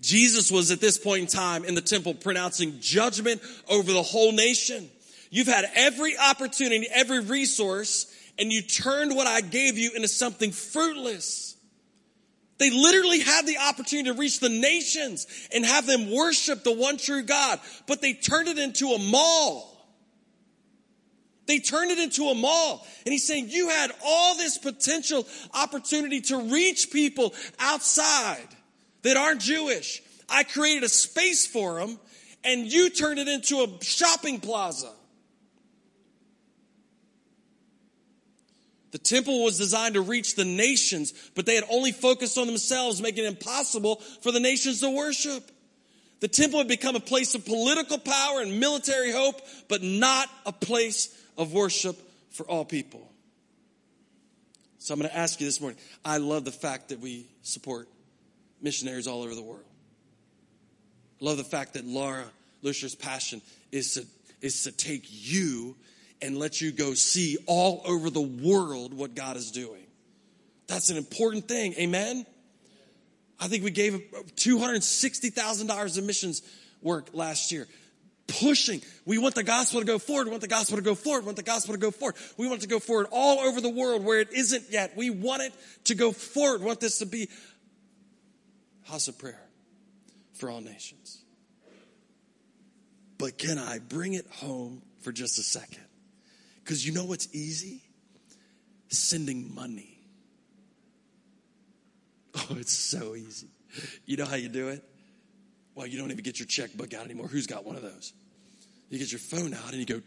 Jesus 0.02 0.52
was 0.52 0.72
at 0.72 0.82
this 0.82 0.98
point 0.98 1.22
in 1.22 1.28
time 1.28 1.64
in 1.64 1.76
the 1.76 1.82
temple 1.82 2.16
pronouncing 2.16 2.80
judgment 2.80 3.40
over 3.70 3.94
the 3.94 4.02
whole 4.02 4.32
nation. 4.32 4.90
You've 5.30 5.48
had 5.48 5.66
every 5.76 6.18
opportunity, 6.18 6.88
every 6.94 7.20
resource, 7.20 8.14
and 8.40 8.52
you 8.52 8.62
turned 8.62 9.16
what 9.16 9.28
I 9.28 9.42
gave 9.42 9.78
you 9.78 9.92
into 9.96 10.08
something 10.08 10.52
fruitless. 10.52 11.56
They 12.60 12.72
literally 12.72 13.20
had 13.20 13.46
the 13.46 13.58
opportunity 13.58 14.10
to 14.10 14.18
reach 14.18 14.40
the 14.40 14.50
nations 14.50 15.28
and 15.54 15.66
have 15.66 15.86
them 15.86 16.12
worship 16.12 16.64
the 16.64 16.72
one 16.72 16.98
true 16.98 17.24
God, 17.24 17.60
but 17.88 18.02
they 18.02 18.14
turned 18.14 18.48
it 18.48 18.58
into 18.58 18.88
a 18.90 19.00
mall. 19.00 19.74
They 21.46 21.60
turned 21.60 21.92
it 21.92 22.00
into 22.00 22.26
a 22.26 22.36
mall. 22.36 22.86
And 23.06 23.14
he's 23.14 23.26
saying, 23.26 23.50
You 23.50 23.70
had 23.70 23.92
all 24.06 24.36
this 24.36 24.58
potential 24.58 25.26
opportunity 25.54 26.22
to 26.22 26.38
reach 26.38 26.92
people 26.92 27.34
outside 27.60 28.48
that 29.04 29.18
aren't 29.18 29.42
Jewish. 29.42 30.02
I 30.30 30.44
created 30.44 30.84
a 30.84 30.90
space 30.90 31.48
for 31.48 31.80
them, 31.80 32.00
and 32.44 32.72
you 32.72 32.90
turned 32.90 33.20
it 33.20 33.30
into 33.30 33.62
a 33.62 33.84
shopping 33.84 34.42
plaza. 34.42 34.92
The 38.92 38.98
temple 38.98 39.44
was 39.44 39.58
designed 39.58 39.96
to 39.96 40.02
reach 40.02 40.36
the 40.36 40.46
nations, 40.46 41.14
but 41.36 41.46
they 41.46 41.56
had 41.56 41.66
only 41.70 41.92
focused 41.92 42.38
on 42.38 42.48
themselves, 42.48 43.02
making 43.02 43.26
it 43.26 43.28
impossible 43.28 43.98
for 44.22 44.32
the 44.32 44.40
nations 44.40 44.80
to 44.82 44.90
worship. 44.90 45.44
The 46.20 46.28
temple 46.28 46.60
had 46.60 46.68
become 46.68 46.96
a 46.96 47.02
place 47.02 47.36
of 47.36 47.46
political 47.46 47.98
power 47.98 48.42
and 48.42 48.60
military 48.60 49.12
hope, 49.12 49.42
but 49.68 49.84
not 49.84 50.30
a 50.46 50.52
place 50.52 51.14
of 51.38 51.54
worship 51.54 51.98
for 52.32 52.48
all 52.48 52.66
people. 52.66 53.12
So 54.80 54.94
I'm 54.94 55.00
going 55.00 55.10
to 55.12 55.18
ask 55.18 55.40
you 55.42 55.46
this 55.46 55.60
morning. 55.60 55.80
I 56.06 56.18
love 56.18 56.46
the 56.46 56.52
fact 56.52 56.90
that 56.90 57.00
we 57.00 57.28
support 57.42 57.90
missionaries 58.62 59.06
all 59.06 59.22
over 59.22 59.36
the 59.36 59.44
world. 59.44 59.66
I 61.22 61.26
love 61.26 61.38
the 61.38 61.44
fact 61.44 61.74
that 61.74 61.86
Laura 61.86 62.26
Lusher's 62.62 62.96
passion 62.96 63.42
is 63.72 63.96
to, 63.96 64.06
is 64.42 64.64
to 64.64 64.72
take 64.72 65.04
you 65.08 65.76
and 66.22 66.38
let 66.38 66.62
you 66.62 66.72
go 66.72 66.94
see 66.94 67.38
all 67.46 67.82
over 67.86 68.10
the 68.10 68.22
world 68.22 68.94
what 68.94 69.16
God 69.16 69.38
is 69.38 69.52
doing. 69.52 69.86
That's 70.68 70.90
an 70.90 70.98
important 70.98 71.48
thing. 71.48 71.74
Amen? 71.74 72.26
I 73.40 73.48
think 73.48 73.64
we 73.64 73.72
gave 73.72 74.02
$260,000 74.36 75.98
of 75.98 76.04
missions 76.04 76.42
work 76.82 77.10
last 77.14 77.52
year. 77.52 77.68
pushing. 78.28 78.82
We 79.06 79.18
want 79.18 79.36
the 79.36 79.44
gospel 79.44 79.80
to 79.80 79.86
go 79.86 80.00
forward. 80.00 80.26
We 80.26 80.32
want 80.32 80.42
the 80.42 80.48
gospel 80.48 80.78
to 80.78 80.84
go 80.84 80.96
forward. 80.96 81.22
We 81.22 81.28
want 81.28 81.38
the 81.38 81.44
gospel 81.44 81.74
to 81.74 81.80
go 81.80 81.92
forward. 81.92 82.16
We 82.38 82.48
want 82.48 82.60
it 82.60 82.64
to 82.64 82.68
go 82.68 82.80
forward 82.80 83.08
all 83.12 83.40
over 83.40 83.62
the 83.62 83.70
world 83.70 84.04
where 84.04 84.20
it 84.20 84.32
isn't 84.34 84.66
yet. 84.70 84.96
We 84.96 85.10
want 85.10 85.42
it 85.44 85.54
to 85.86 85.96
go 85.96 86.12
forward. 86.12 86.62
We 86.62 86.68
want 86.68 86.80
this 86.80 87.00
to 87.00 87.06
be 87.06 87.30
house 88.84 89.08
of 89.08 89.18
prayer 89.18 89.42
for 90.34 90.50
all 90.50 90.62
nations. 90.62 91.22
But 93.18 93.38
can 93.38 93.58
I 93.58 93.80
bring 93.80 94.14
it 94.14 94.28
home 94.28 94.82
for 95.02 95.12
just 95.12 95.40
a 95.40 95.44
second? 95.44 95.84
Because 96.68 96.86
you 96.86 96.92
know 96.92 97.06
what's 97.06 97.34
easy? 97.34 97.82
Sending 98.90 99.56
money. 99.56 100.00
Oh, 102.36 102.58
it's 102.60 102.74
so 102.74 103.16
easy. 103.16 103.48
You 104.06 104.18
know 104.18 104.26
how 104.26 104.36
you 104.36 104.50
do 104.50 104.68
it? 104.68 104.84
Well, 105.76 105.88
you 105.88 105.98
don't 105.98 106.12
even 106.12 106.26
get 106.26 106.40
your 106.40 106.46
checkbook 106.46 106.94
out 106.94 107.06
anymore. 107.06 107.28
Who's 107.28 107.48
got 107.48 107.64
one 107.64 107.78
of 107.78 107.84
those? 107.84 108.12
You 108.90 109.00
get 109.00 109.14
your 109.14 109.20
phone 109.20 109.54
out 109.54 109.72
and 109.72 109.76
you 109.76 109.86
go 109.86 110.02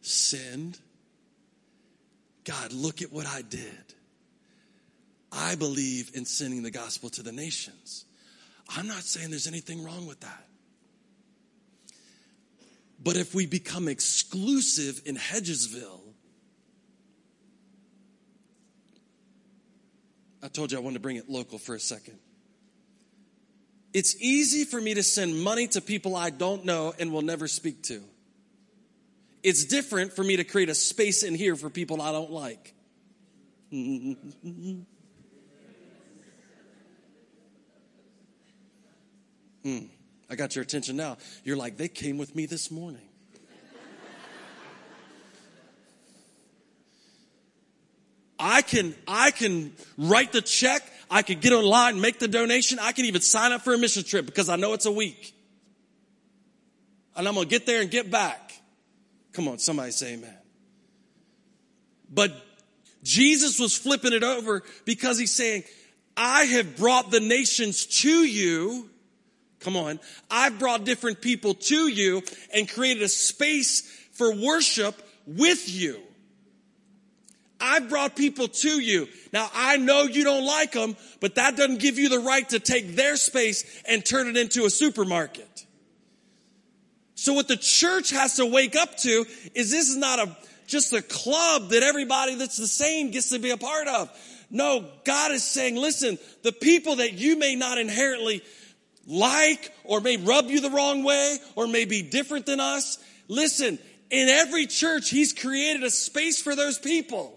send. 0.00 0.78
God, 2.44 2.72
look 2.72 3.02
at 3.02 3.12
what 3.12 3.26
I 3.26 3.42
did. 3.42 3.94
I 5.30 5.56
believe 5.56 6.12
in 6.14 6.24
sending 6.24 6.62
the 6.62 6.70
gospel 6.70 7.10
to 7.10 7.22
the 7.22 7.32
nations. 7.32 8.06
I'm 8.74 8.88
not 8.88 9.02
saying 9.02 9.28
there's 9.28 9.46
anything 9.46 9.84
wrong 9.84 10.06
with 10.06 10.20
that. 10.20 10.47
But 13.00 13.16
if 13.16 13.34
we 13.34 13.46
become 13.46 13.88
exclusive 13.88 15.02
in 15.04 15.16
Hedgesville, 15.16 16.00
I 20.42 20.48
told 20.48 20.72
you 20.72 20.78
I 20.78 20.80
wanted 20.80 20.94
to 20.94 21.00
bring 21.00 21.16
it 21.16 21.28
local 21.28 21.58
for 21.58 21.74
a 21.74 21.80
second. 21.80 22.18
It's 23.94 24.20
easy 24.20 24.64
for 24.64 24.80
me 24.80 24.94
to 24.94 25.02
send 25.02 25.42
money 25.42 25.66
to 25.68 25.80
people 25.80 26.14
I 26.14 26.30
don't 26.30 26.64
know 26.64 26.92
and 26.98 27.12
will 27.12 27.22
never 27.22 27.48
speak 27.48 27.82
to. 27.84 28.02
It's 29.42 29.64
different 29.64 30.12
for 30.12 30.22
me 30.22 30.36
to 30.36 30.44
create 30.44 30.68
a 30.68 30.74
space 30.74 31.22
in 31.22 31.34
here 31.34 31.56
for 31.56 31.70
people 31.70 32.02
I 32.02 32.12
don't 32.12 32.30
like. 32.30 32.74
Mm, 39.64 39.88
I 40.30 40.34
got 40.34 40.54
your 40.54 40.62
attention 40.62 40.96
now. 40.96 41.16
You're 41.44 41.56
like, 41.56 41.76
they 41.76 41.88
came 41.88 42.18
with 42.18 42.34
me 42.34 42.46
this 42.46 42.70
morning. 42.70 43.02
I 48.38 48.62
can, 48.62 48.94
I 49.06 49.30
can 49.32 49.72
write 49.96 50.32
the 50.32 50.42
check. 50.42 50.82
I 51.10 51.22
can 51.22 51.40
get 51.40 51.52
online, 51.52 52.00
make 52.00 52.18
the 52.18 52.28
donation. 52.28 52.78
I 52.78 52.92
can 52.92 53.06
even 53.06 53.20
sign 53.20 53.52
up 53.52 53.62
for 53.62 53.74
a 53.74 53.78
mission 53.78 54.04
trip 54.04 54.26
because 54.26 54.48
I 54.48 54.56
know 54.56 54.74
it's 54.74 54.86
a 54.86 54.92
week. 54.92 55.34
And 57.16 57.26
I'm 57.26 57.34
going 57.34 57.48
to 57.48 57.50
get 57.50 57.66
there 57.66 57.80
and 57.80 57.90
get 57.90 58.10
back. 58.10 58.52
Come 59.32 59.48
on, 59.48 59.58
somebody 59.58 59.90
say 59.90 60.14
amen. 60.14 60.36
But 62.08 62.32
Jesus 63.02 63.58
was 63.58 63.76
flipping 63.76 64.12
it 64.12 64.22
over 64.22 64.62
because 64.84 65.18
he's 65.18 65.32
saying, 65.32 65.64
I 66.16 66.44
have 66.44 66.76
brought 66.76 67.10
the 67.10 67.20
nations 67.20 67.86
to 68.02 68.10
you 68.10 68.88
Come 69.60 69.76
on. 69.76 69.98
I've 70.30 70.58
brought 70.58 70.84
different 70.84 71.20
people 71.20 71.54
to 71.54 71.88
you 71.88 72.22
and 72.54 72.68
created 72.68 73.02
a 73.02 73.08
space 73.08 73.82
for 74.12 74.34
worship 74.34 75.00
with 75.26 75.68
you. 75.68 76.00
I've 77.60 77.88
brought 77.88 78.14
people 78.14 78.48
to 78.48 78.80
you. 78.80 79.08
Now 79.32 79.50
I 79.52 79.78
know 79.78 80.02
you 80.04 80.24
don't 80.24 80.46
like 80.46 80.72
them, 80.72 80.96
but 81.20 81.34
that 81.36 81.56
doesn't 81.56 81.80
give 81.80 81.98
you 81.98 82.08
the 82.08 82.20
right 82.20 82.48
to 82.50 82.60
take 82.60 82.94
their 82.94 83.16
space 83.16 83.82
and 83.86 84.04
turn 84.04 84.28
it 84.28 84.36
into 84.36 84.64
a 84.64 84.70
supermarket. 84.70 85.66
So 87.16 87.32
what 87.32 87.48
the 87.48 87.56
church 87.56 88.10
has 88.10 88.36
to 88.36 88.46
wake 88.46 88.76
up 88.76 88.96
to 88.98 89.26
is 89.54 89.72
this 89.72 89.88
is 89.88 89.96
not 89.96 90.20
a, 90.20 90.36
just 90.68 90.92
a 90.92 91.02
club 91.02 91.70
that 91.70 91.82
everybody 91.82 92.36
that's 92.36 92.56
the 92.56 92.68
same 92.68 93.10
gets 93.10 93.30
to 93.30 93.40
be 93.40 93.50
a 93.50 93.56
part 93.56 93.88
of. 93.88 94.08
No, 94.50 94.84
God 95.04 95.32
is 95.32 95.42
saying, 95.42 95.76
listen, 95.76 96.18
the 96.42 96.52
people 96.52 96.96
that 96.96 97.14
you 97.14 97.36
may 97.36 97.56
not 97.56 97.76
inherently 97.76 98.42
like 99.08 99.72
or 99.84 100.00
may 100.00 100.18
rub 100.18 100.46
you 100.46 100.60
the 100.60 100.70
wrong 100.70 101.02
way 101.02 101.38
or 101.56 101.66
may 101.66 101.86
be 101.86 102.02
different 102.02 102.46
than 102.46 102.60
us. 102.60 102.98
Listen, 103.26 103.78
in 104.10 104.28
every 104.28 104.66
church, 104.66 105.10
He's 105.10 105.32
created 105.32 105.82
a 105.82 105.90
space 105.90 106.40
for 106.40 106.54
those 106.54 106.78
people. 106.78 107.34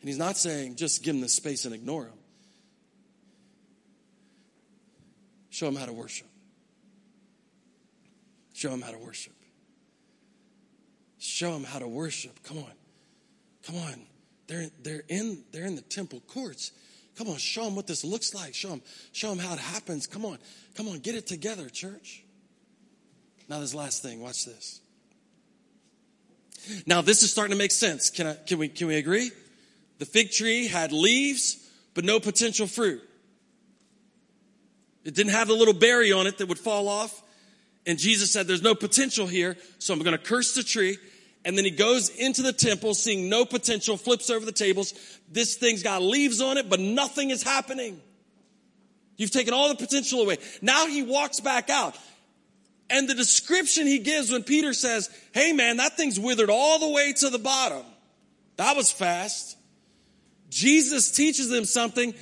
And 0.00 0.08
He's 0.08 0.18
not 0.18 0.36
saying 0.36 0.76
just 0.76 1.02
give 1.02 1.14
them 1.14 1.20
the 1.20 1.28
space 1.28 1.64
and 1.64 1.74
ignore 1.74 2.04
them. 2.04 2.18
Show 5.50 5.66
them 5.66 5.76
how 5.76 5.86
to 5.86 5.92
worship. 5.92 6.28
Show 8.54 8.70
them 8.70 8.82
how 8.82 8.92
to 8.92 8.98
worship. 8.98 9.34
Show 11.18 11.52
them 11.52 11.64
how 11.64 11.80
to 11.80 11.88
worship. 11.88 12.42
Come 12.44 12.58
on. 12.58 12.72
Come 13.66 13.76
on. 13.76 14.00
They're, 14.50 14.68
they're, 14.82 15.04
in, 15.08 15.44
they're 15.52 15.64
in 15.64 15.76
the 15.76 15.80
temple 15.80 16.24
courts. 16.26 16.72
Come 17.16 17.28
on, 17.28 17.36
show 17.36 17.66
them 17.66 17.76
what 17.76 17.86
this 17.86 18.02
looks 18.02 18.34
like. 18.34 18.52
Show 18.52 18.70
them, 18.70 18.82
show 19.12 19.30
them 19.30 19.38
how 19.38 19.52
it 19.52 19.60
happens. 19.60 20.08
Come 20.08 20.24
on, 20.24 20.38
come 20.74 20.88
on, 20.88 20.98
get 20.98 21.14
it 21.14 21.28
together, 21.28 21.68
church. 21.68 22.24
Now, 23.48 23.60
this 23.60 23.74
last 23.74 24.02
thing, 24.02 24.20
watch 24.20 24.44
this. 24.44 24.80
Now, 26.84 27.00
this 27.00 27.22
is 27.22 27.30
starting 27.30 27.52
to 27.52 27.58
make 27.58 27.70
sense. 27.70 28.10
Can, 28.10 28.26
I, 28.26 28.34
can, 28.34 28.58
we, 28.58 28.66
can 28.66 28.88
we 28.88 28.96
agree? 28.96 29.30
The 29.98 30.04
fig 30.04 30.32
tree 30.32 30.66
had 30.66 30.90
leaves, 30.90 31.70
but 31.94 32.04
no 32.04 32.18
potential 32.18 32.66
fruit. 32.66 33.02
It 35.04 35.14
didn't 35.14 35.32
have 35.32 35.48
a 35.48 35.54
little 35.54 35.74
berry 35.74 36.10
on 36.10 36.26
it 36.26 36.38
that 36.38 36.48
would 36.48 36.58
fall 36.58 36.88
off. 36.88 37.22
And 37.86 38.00
Jesus 38.00 38.32
said, 38.32 38.48
There's 38.48 38.62
no 38.62 38.74
potential 38.74 39.28
here, 39.28 39.56
so 39.78 39.94
I'm 39.94 40.00
going 40.00 40.18
to 40.18 40.18
curse 40.18 40.54
the 40.54 40.64
tree. 40.64 40.98
And 41.44 41.56
then 41.56 41.64
he 41.64 41.70
goes 41.70 42.10
into 42.10 42.42
the 42.42 42.52
temple, 42.52 42.94
seeing 42.94 43.28
no 43.28 43.44
potential, 43.44 43.96
flips 43.96 44.28
over 44.28 44.44
the 44.44 44.52
tables. 44.52 44.92
This 45.30 45.56
thing's 45.56 45.82
got 45.82 46.02
leaves 46.02 46.40
on 46.40 46.58
it, 46.58 46.68
but 46.68 46.80
nothing 46.80 47.30
is 47.30 47.42
happening. 47.42 48.00
You've 49.16 49.30
taken 49.30 49.54
all 49.54 49.68
the 49.68 49.74
potential 49.74 50.20
away. 50.20 50.38
Now 50.60 50.86
he 50.86 51.02
walks 51.02 51.40
back 51.40 51.70
out. 51.70 51.96
And 52.90 53.08
the 53.08 53.14
description 53.14 53.86
he 53.86 54.00
gives 54.00 54.30
when 54.30 54.42
Peter 54.42 54.72
says, 54.72 55.08
Hey 55.32 55.52
man, 55.52 55.76
that 55.76 55.96
thing's 55.96 56.18
withered 56.18 56.50
all 56.50 56.78
the 56.78 56.88
way 56.88 57.12
to 57.12 57.30
the 57.30 57.38
bottom. 57.38 57.84
That 58.56 58.76
was 58.76 58.90
fast. 58.90 59.56
Jesus 60.50 61.12
teaches 61.12 61.48
them 61.48 61.64
something, 61.64 62.12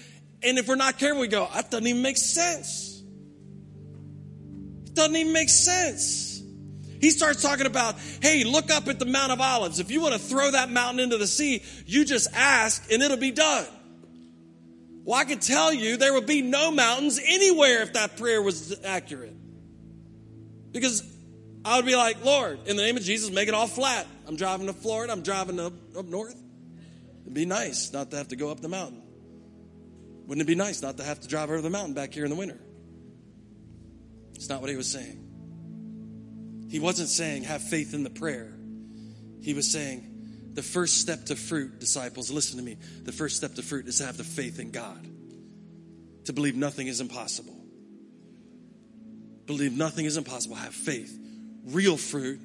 and 0.42 0.58
if 0.58 0.68
we're 0.68 0.76
not 0.76 0.98
careful, 0.98 1.20
we 1.20 1.28
go, 1.28 1.48
That 1.52 1.70
doesn't 1.70 1.86
even 1.86 2.02
make 2.02 2.18
sense. 2.18 3.02
It 4.86 4.94
doesn't 4.94 5.16
even 5.16 5.32
make 5.32 5.48
sense. 5.48 6.27
He 7.00 7.10
starts 7.10 7.42
talking 7.42 7.66
about, 7.66 7.96
hey, 8.20 8.44
look 8.44 8.70
up 8.70 8.88
at 8.88 8.98
the 8.98 9.06
Mount 9.06 9.32
of 9.32 9.40
Olives. 9.40 9.80
If 9.80 9.90
you 9.90 10.00
want 10.00 10.14
to 10.14 10.20
throw 10.20 10.50
that 10.50 10.70
mountain 10.70 11.00
into 11.00 11.16
the 11.16 11.26
sea, 11.26 11.62
you 11.86 12.04
just 12.04 12.28
ask 12.34 12.90
and 12.92 13.02
it'll 13.02 13.16
be 13.16 13.30
done. 13.30 13.66
Well, 15.04 15.18
I 15.18 15.24
can 15.24 15.38
tell 15.38 15.72
you 15.72 15.96
there 15.96 16.12
would 16.12 16.26
be 16.26 16.42
no 16.42 16.70
mountains 16.70 17.18
anywhere 17.24 17.82
if 17.82 17.94
that 17.94 18.16
prayer 18.16 18.42
was 18.42 18.78
accurate. 18.84 19.34
Because 20.72 21.02
I 21.64 21.76
would 21.76 21.86
be 21.86 21.96
like, 21.96 22.24
Lord, 22.24 22.58
in 22.66 22.76
the 22.76 22.82
name 22.82 22.96
of 22.96 23.02
Jesus, 23.02 23.30
make 23.30 23.48
it 23.48 23.54
all 23.54 23.66
flat. 23.66 24.06
I'm 24.26 24.36
driving 24.36 24.66
to 24.66 24.72
Florida, 24.72 25.12
I'm 25.12 25.22
driving 25.22 25.58
up, 25.58 25.72
up 25.96 26.04
north. 26.04 26.36
It'd 27.22 27.34
be 27.34 27.46
nice 27.46 27.92
not 27.92 28.10
to 28.10 28.16
have 28.16 28.28
to 28.28 28.36
go 28.36 28.50
up 28.50 28.60
the 28.60 28.68
mountain. 28.68 29.02
Wouldn't 30.26 30.46
it 30.46 30.46
be 30.46 30.54
nice 30.54 30.82
not 30.82 30.98
to 30.98 31.04
have 31.04 31.20
to 31.20 31.28
drive 31.28 31.48
over 31.50 31.62
the 31.62 31.70
mountain 31.70 31.94
back 31.94 32.12
here 32.12 32.24
in 32.24 32.30
the 32.30 32.36
winter? 32.36 32.58
It's 34.34 34.48
not 34.48 34.60
what 34.60 34.68
he 34.68 34.76
was 34.76 34.90
saying. 34.90 35.27
He 36.68 36.80
wasn't 36.80 37.08
saying 37.08 37.44
have 37.44 37.62
faith 37.62 37.94
in 37.94 38.02
the 38.04 38.10
prayer. 38.10 38.52
He 39.42 39.54
was 39.54 39.70
saying 39.70 40.50
the 40.54 40.62
first 40.62 41.00
step 41.00 41.26
to 41.26 41.36
fruit, 41.36 41.78
disciples, 41.78 42.30
listen 42.30 42.58
to 42.58 42.64
me. 42.64 42.76
The 43.04 43.12
first 43.12 43.36
step 43.36 43.54
to 43.54 43.62
fruit 43.62 43.86
is 43.86 43.98
to 43.98 44.06
have 44.06 44.16
the 44.16 44.24
faith 44.24 44.58
in 44.58 44.70
God, 44.70 45.06
to 46.24 46.32
believe 46.32 46.56
nothing 46.56 46.88
is 46.88 47.00
impossible. 47.00 47.56
Believe 49.46 49.76
nothing 49.76 50.04
is 50.04 50.16
impossible. 50.16 50.56
Have 50.56 50.74
faith. 50.74 51.18
Real 51.64 51.96
fruit 51.96 52.40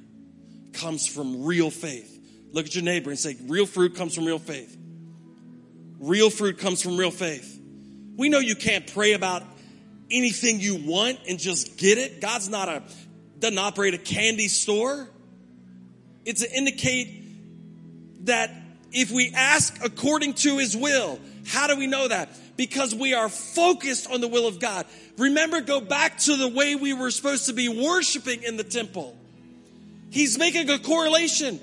comes 0.71 1.05
from 1.05 1.43
real 1.43 1.69
faith. 1.69 2.09
Look 2.51 2.67
at 2.67 2.75
your 2.75 2.83
neighbor 2.83 3.09
and 3.09 3.19
say, 3.19 3.35
real 3.47 3.65
fruit 3.65 3.95
comes 3.95 4.15
from 4.15 4.25
real 4.25 4.39
faith. 4.39 4.77
Real 5.99 6.29
fruit 6.29 6.59
comes 6.59 6.81
from 6.81 6.97
real 6.97 7.11
faith. 7.11 7.59
We 8.15 8.29
know 8.29 8.39
you 8.39 8.55
can't 8.55 8.85
pray 8.93 9.13
about 9.13 9.43
anything 10.11 10.59
you 10.59 10.75
want 10.75 11.19
and 11.27 11.39
just 11.39 11.77
get 11.77 11.97
it. 11.97 12.21
God's 12.21 12.47
not 12.47 12.69
a 12.69 12.83
doesn't 13.43 13.59
operate 13.59 13.93
a 13.93 13.97
candy 13.97 14.47
store. 14.47 15.09
It's 16.23 16.41
to 16.41 16.57
indicate 16.57 18.25
that 18.25 18.49
if 18.93 19.11
we 19.11 19.33
ask 19.35 19.83
according 19.83 20.35
to 20.35 20.59
his 20.59 20.77
will, 20.77 21.19
how 21.45 21.67
do 21.67 21.75
we 21.75 21.85
know 21.85 22.07
that? 22.07 22.29
Because 22.55 22.95
we 22.95 23.13
are 23.13 23.27
focused 23.27 24.09
on 24.09 24.21
the 24.21 24.29
will 24.29 24.47
of 24.47 24.61
God. 24.61 24.85
Remember, 25.17 25.59
go 25.59 25.81
back 25.81 26.19
to 26.19 26.37
the 26.37 26.47
way 26.47 26.75
we 26.75 26.93
were 26.93 27.11
supposed 27.11 27.47
to 27.47 27.53
be 27.53 27.67
worshiping 27.67 28.43
in 28.43 28.55
the 28.55 28.63
temple. 28.63 29.13
He's 30.09 30.39
making 30.39 30.69
a 30.69 30.79
correlation. 30.79 31.59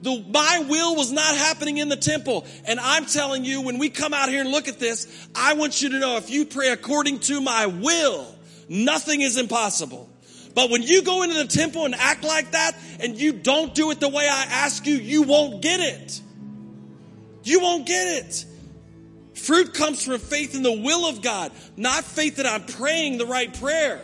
The, 0.00 0.24
my 0.30 0.64
will 0.66 0.96
was 0.96 1.12
not 1.12 1.34
happening 1.34 1.76
in 1.76 1.90
the 1.90 1.96
temple. 1.96 2.46
And 2.64 2.80
I'm 2.80 3.04
telling 3.04 3.44
you, 3.44 3.60
when 3.60 3.76
we 3.76 3.90
come 3.90 4.14
out 4.14 4.30
here 4.30 4.40
and 4.40 4.50
look 4.50 4.66
at 4.66 4.78
this, 4.78 5.28
I 5.34 5.52
want 5.54 5.82
you 5.82 5.90
to 5.90 5.98
know 5.98 6.16
if 6.16 6.30
you 6.30 6.46
pray 6.46 6.70
according 6.70 7.18
to 7.20 7.42
my 7.42 7.66
will, 7.66 8.34
nothing 8.70 9.20
is 9.20 9.36
impossible. 9.36 10.07
But 10.58 10.70
when 10.70 10.82
you 10.82 11.02
go 11.02 11.22
into 11.22 11.36
the 11.36 11.46
temple 11.46 11.84
and 11.84 11.94
act 11.94 12.24
like 12.24 12.50
that 12.50 12.72
and 12.98 13.16
you 13.16 13.32
don't 13.32 13.72
do 13.76 13.92
it 13.92 14.00
the 14.00 14.08
way 14.08 14.28
I 14.28 14.42
ask 14.50 14.84
you, 14.88 14.96
you 14.96 15.22
won't 15.22 15.62
get 15.62 15.78
it. 15.78 16.20
You 17.44 17.60
won't 17.60 17.86
get 17.86 18.24
it. 18.24 18.44
Fruit 19.34 19.72
comes 19.72 20.02
from 20.02 20.18
faith 20.18 20.56
in 20.56 20.64
the 20.64 20.72
will 20.72 21.08
of 21.08 21.22
God, 21.22 21.52
not 21.76 22.02
faith 22.02 22.38
that 22.38 22.46
I'm 22.46 22.64
praying 22.64 23.18
the 23.18 23.26
right 23.26 23.56
prayer. 23.60 24.00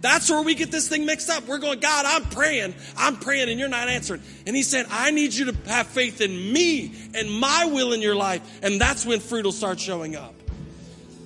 That's 0.00 0.30
where 0.30 0.40
we 0.40 0.54
get 0.54 0.70
this 0.70 0.88
thing 0.88 1.04
mixed 1.04 1.28
up. 1.28 1.46
We're 1.46 1.58
going, 1.58 1.80
God, 1.80 2.06
I'm 2.08 2.24
praying, 2.30 2.74
I'm 2.96 3.16
praying, 3.16 3.50
and 3.50 3.60
you're 3.60 3.68
not 3.68 3.88
answering. 3.88 4.22
And 4.46 4.56
He 4.56 4.62
said, 4.62 4.86
I 4.88 5.10
need 5.10 5.34
you 5.34 5.52
to 5.52 5.70
have 5.70 5.88
faith 5.88 6.22
in 6.22 6.54
me 6.54 6.94
and 7.14 7.30
my 7.30 7.66
will 7.66 7.92
in 7.92 8.00
your 8.00 8.16
life. 8.16 8.40
And 8.62 8.80
that's 8.80 9.04
when 9.04 9.20
fruit 9.20 9.44
will 9.44 9.52
start 9.52 9.78
showing 9.78 10.16
up. 10.16 10.34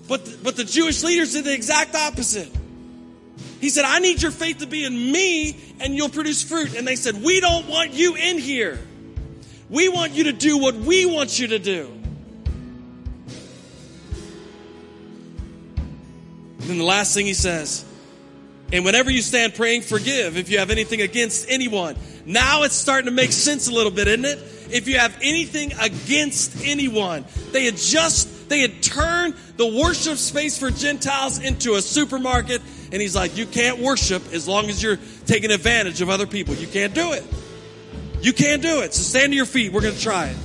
But, 0.09 0.39
but 0.43 0.57
the 0.57 0.64
Jewish 0.64 1.05
leaders 1.05 1.35
did 1.35 1.45
the 1.45 1.55
exact 1.55 1.95
opposite. 1.95 2.51
He 3.61 3.70
said, 3.70 3.84
I 3.84 3.99
need 3.99 4.22
your 4.22 4.30
faith 4.30 4.59
to 4.59 4.66
be 4.66 4.84
in 4.84 4.95
me 5.12 5.57
and 5.80 5.95
you'll 5.95 6.09
produce 6.09 6.43
fruit. 6.43 6.74
And 6.74 6.87
they 6.87 6.97
said, 6.97 7.22
We 7.22 7.41
don't 7.41 7.68
want 7.68 7.93
you 7.93 8.14
in 8.14 8.39
here. 8.39 8.78
We 9.68 9.89
want 9.89 10.12
you 10.12 10.24
to 10.24 10.32
do 10.32 10.59
what 10.59 10.74
we 10.74 11.07
want 11.07 11.39
you 11.39 11.49
to 11.49 11.59
do. 11.59 11.91
And 16.61 16.70
then 16.70 16.78
the 16.78 16.84
last 16.84 17.14
thing 17.14 17.26
he 17.26 17.34
says, 17.34 17.84
and 18.72 18.84
whenever 18.84 19.11
you 19.11 19.22
stand 19.22 19.55
praying, 19.55 19.82
forgive 19.82 20.37
if 20.37 20.51
you 20.51 20.59
have 20.59 20.70
anything 20.70 21.01
against 21.01 21.49
anyone. 21.49 21.97
Now 22.24 22.64
it's 22.64 22.74
starting 22.74 23.07
to 23.07 23.12
make 23.12 23.30
sense 23.30 23.68
a 23.68 23.72
little 23.72 23.93
bit, 23.93 24.09
isn't 24.09 24.24
it? 24.24 24.39
If 24.70 24.89
you 24.89 24.99
have 24.99 25.16
anything 25.22 25.72
against 25.80 26.64
anyone, 26.64 27.24
they 27.53 27.64
had 27.64 27.76
just, 27.76 28.49
they 28.49 28.61
had 28.61 28.82
turned 28.82 29.34
the 29.57 29.66
worship 29.66 30.18
space 30.18 30.59
for 30.59 30.72
Gentiles 30.72 31.39
into 31.39 31.74
a 31.74 31.82
supermarket. 31.82 32.61
And 32.93 33.03
he's 33.03 33.16
like, 33.16 33.37
you 33.37 33.47
can't 33.47 33.80
worship 33.80 34.32
as 34.32 34.47
long 34.47 34.68
as 34.68 34.82
you're 34.82 34.99
taking 35.26 35.51
advantage 35.51 36.01
of 36.01 36.09
other 36.09 36.26
people. 36.26 36.55
You 36.55 36.66
can't 36.66 36.95
do 36.95 37.12
it. 37.12 37.24
You 38.20 38.32
can't 38.32 38.62
do 38.62 38.80
it. 38.80 38.95
So 38.95 39.03
stand 39.03 39.32
to 39.32 39.37
your 39.37 39.47
feet. 39.47 39.72
We're 39.72 39.82
going 39.82 39.95
to 39.95 40.01
try 40.01 40.28
it. 40.28 40.37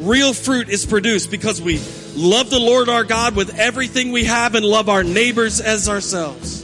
Real 0.00 0.32
fruit 0.32 0.68
is 0.68 0.86
produced 0.86 1.32
because 1.32 1.60
we 1.60 1.80
love 2.14 2.48
the 2.48 2.60
Lord 2.60 2.88
our 2.88 3.02
God 3.02 3.34
with 3.34 3.58
everything 3.58 4.12
we 4.12 4.24
have 4.24 4.54
and 4.54 4.64
love 4.64 4.88
our 4.88 5.02
neighbors 5.02 5.60
as 5.60 5.88
ourselves. 5.88 6.62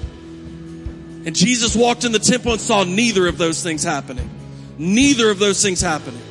And 1.25 1.35
Jesus 1.35 1.75
walked 1.75 2.05
in 2.05 2.13
the 2.13 2.21
temple 2.21 2.53
and 2.53 2.61
saw 2.61 2.85
neither 2.85 3.27
of 3.27 3.39
those 3.39 3.63
things 3.63 3.83
happening. 3.83 4.31
Neither 4.79 5.29
of 5.31 5.41
those 5.41 5.61
things 5.61 5.81
happening. 5.81 6.23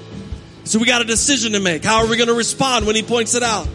So 0.63 0.79
we 0.79 0.85
got 0.85 1.01
a 1.01 1.05
decision 1.05 1.53
to 1.53 1.59
make. 1.59 1.83
How 1.83 2.03
are 2.03 2.07
we 2.07 2.17
going 2.17 2.29
to 2.29 2.33
respond 2.33 2.85
when 2.85 2.95
he 2.95 3.03
points 3.03 3.35
it 3.35 3.43
out? 3.43 3.67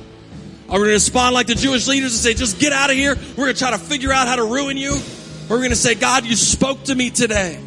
Are 0.69 0.75
we 0.75 0.79
going 0.79 0.89
to 0.89 0.95
respond 0.95 1.35
like 1.35 1.47
the 1.47 1.55
Jewish 1.55 1.87
leaders 1.87 2.13
and 2.13 2.21
say, 2.21 2.35
just 2.35 2.59
get 2.59 2.73
out 2.73 2.91
of 2.91 2.97
here? 2.97 3.15
We're 3.37 3.45
going 3.45 3.55
to 3.55 3.59
try 3.59 3.71
to 3.71 3.79
figure 3.79 4.13
out 4.13 4.29
how 4.29 4.37
to 4.37 4.45
ruin 4.45 4.77
you? 4.77 4.93
Or 4.93 5.51
we're 5.51 5.59
going 5.59 5.71
to 5.71 5.77
say, 5.77 5.95
God, 5.95 6.25
you 6.25 6.35
spoke 6.35 6.85
to 6.85 6.95
me 6.95 7.11
today. 7.11 7.61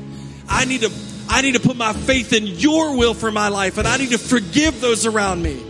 I 0.48 0.66
need 0.66 0.82
to 0.82 0.92
I 1.32 1.42
need 1.42 1.54
to 1.54 1.60
put 1.60 1.78
my 1.78 1.94
faith 1.94 2.34
in 2.34 2.48
your 2.48 2.98
will 2.98 3.14
for 3.14 3.32
my 3.32 3.50
life 3.50 3.78
and 3.78 3.88
I 3.88 3.98
need 3.98 4.10
to 4.10 4.18
forgive 4.18 4.82
those 4.82 5.06
around 5.06 5.44
me. 5.44 5.62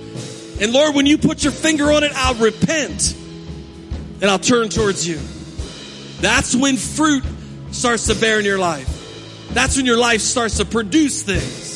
And 0.62 0.72
Lord, 0.72 0.96
when 0.96 1.06
you 1.06 1.18
put 1.18 1.44
your 1.44 1.52
finger 1.52 1.92
on 1.92 2.04
it, 2.04 2.14
I'll 2.16 2.36
repent 2.36 3.14
and 4.22 4.26
I'll 4.26 4.40
turn 4.40 4.70
towards 4.70 5.08
you. 5.08 5.20
That's 6.22 6.56
when 6.56 6.78
fruit 6.78 7.24
starts 7.72 8.08
to 8.08 8.16
bear 8.16 8.40
in 8.40 8.46
your 8.46 8.58
life. 8.58 9.50
That's 9.54 9.76
when 9.76 9.86
your 9.86 9.98
life 9.98 10.22
starts 10.22 10.58
to 10.58 10.66
produce 10.66 11.24
things. 11.24 11.69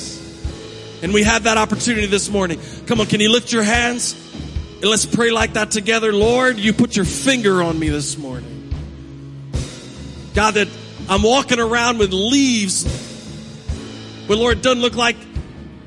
And 1.03 1.13
we 1.13 1.23
have 1.23 1.43
that 1.43 1.57
opportunity 1.57 2.07
this 2.07 2.29
morning. 2.29 2.59
Come 2.87 2.99
on, 2.99 3.05
can 3.05 3.19
you 3.19 3.31
lift 3.31 3.51
your 3.51 3.63
hands? 3.63 4.13
And 4.81 4.85
let's 4.85 5.05
pray 5.05 5.29
like 5.29 5.53
that 5.53 5.69
together. 5.69 6.11
Lord, 6.11 6.57
you 6.57 6.73
put 6.73 6.95
your 6.95 7.05
finger 7.05 7.61
on 7.61 7.77
me 7.77 7.89
this 7.89 8.17
morning. 8.17 8.73
God, 10.33 10.55
that 10.55 10.67
I'm 11.07 11.21
walking 11.21 11.59
around 11.59 11.99
with 11.99 12.11
leaves 12.11 12.85
but 14.27 14.37
Lord, 14.37 14.59
it 14.59 14.63
doesn't 14.63 14.81
look 14.81 14.95
like 14.95 15.17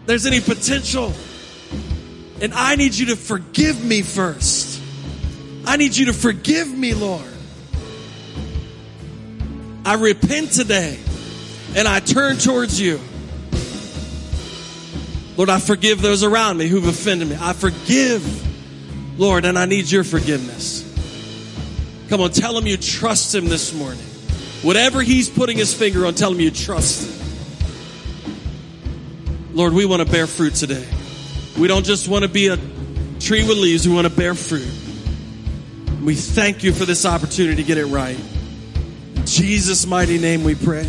there's 0.05 0.27
any 0.27 0.41
potential. 0.41 1.13
And 2.41 2.53
I 2.53 2.77
need 2.77 2.95
you 2.95 3.07
to 3.07 3.17
forgive 3.17 3.83
me 3.83 4.03
first. 4.03 4.81
I 5.65 5.77
need 5.77 5.97
you 5.97 6.07
to 6.07 6.13
forgive 6.13 6.69
me, 6.69 6.95
Lord. 6.95 7.25
I 9.85 9.95
repent 9.95 10.53
today 10.53 10.99
and 11.75 11.89
I 11.89 12.01
turn 12.01 12.37
towards 12.37 12.81
you. 12.81 13.01
Lord, 15.37 15.51
I 15.51 15.59
forgive 15.59 16.01
those 16.01 16.23
around 16.23 16.57
me 16.57 16.67
who've 16.67 16.87
offended 16.87 17.29
me. 17.29 17.37
I 17.39 17.53
forgive, 17.53 19.19
Lord, 19.19 19.45
and 19.45 19.59
I 19.59 19.67
need 19.67 19.91
your 19.91 20.05
forgiveness. 20.05 20.83
Come 22.09 22.21
on, 22.21 22.31
tell 22.31 22.57
him 22.57 22.67
you 22.67 22.77
trust 22.77 23.35
him 23.35 23.47
this 23.47 23.75
morning. 23.75 24.05
Whatever 24.63 25.03
he's 25.03 25.29
putting 25.29 25.59
his 25.59 25.75
finger 25.75 26.07
on, 26.07 26.15
tell 26.15 26.33
him 26.33 26.41
you 26.41 26.51
trust 26.51 27.11
him. 27.11 27.17
Lord, 29.53 29.73
we 29.75 29.85
want 29.85 30.07
to 30.07 30.11
bear 30.11 30.27
fruit 30.27 30.55
today. 30.55 30.87
We 31.59 31.69
don't 31.69 31.85
just 31.85 32.09
want 32.09 32.23
to 32.23 32.29
be 32.29 32.49
a 32.49 32.57
tree 33.21 33.47
with 33.47 33.59
leaves, 33.59 33.87
we 33.87 33.95
want 33.95 34.07
to 34.07 34.13
bear 34.13 34.35
fruit. 34.35 34.69
We 36.03 36.15
thank 36.15 36.63
you 36.63 36.73
for 36.73 36.85
this 36.85 37.05
opportunity 37.05 37.57
to 37.57 37.63
get 37.63 37.79
it 37.79 37.87
right. 37.87 38.19
In 39.17 39.27
Jesus' 39.27 39.87
mighty 39.87 40.19
name 40.19 40.45
we 40.45 40.55
pray. 40.55 40.89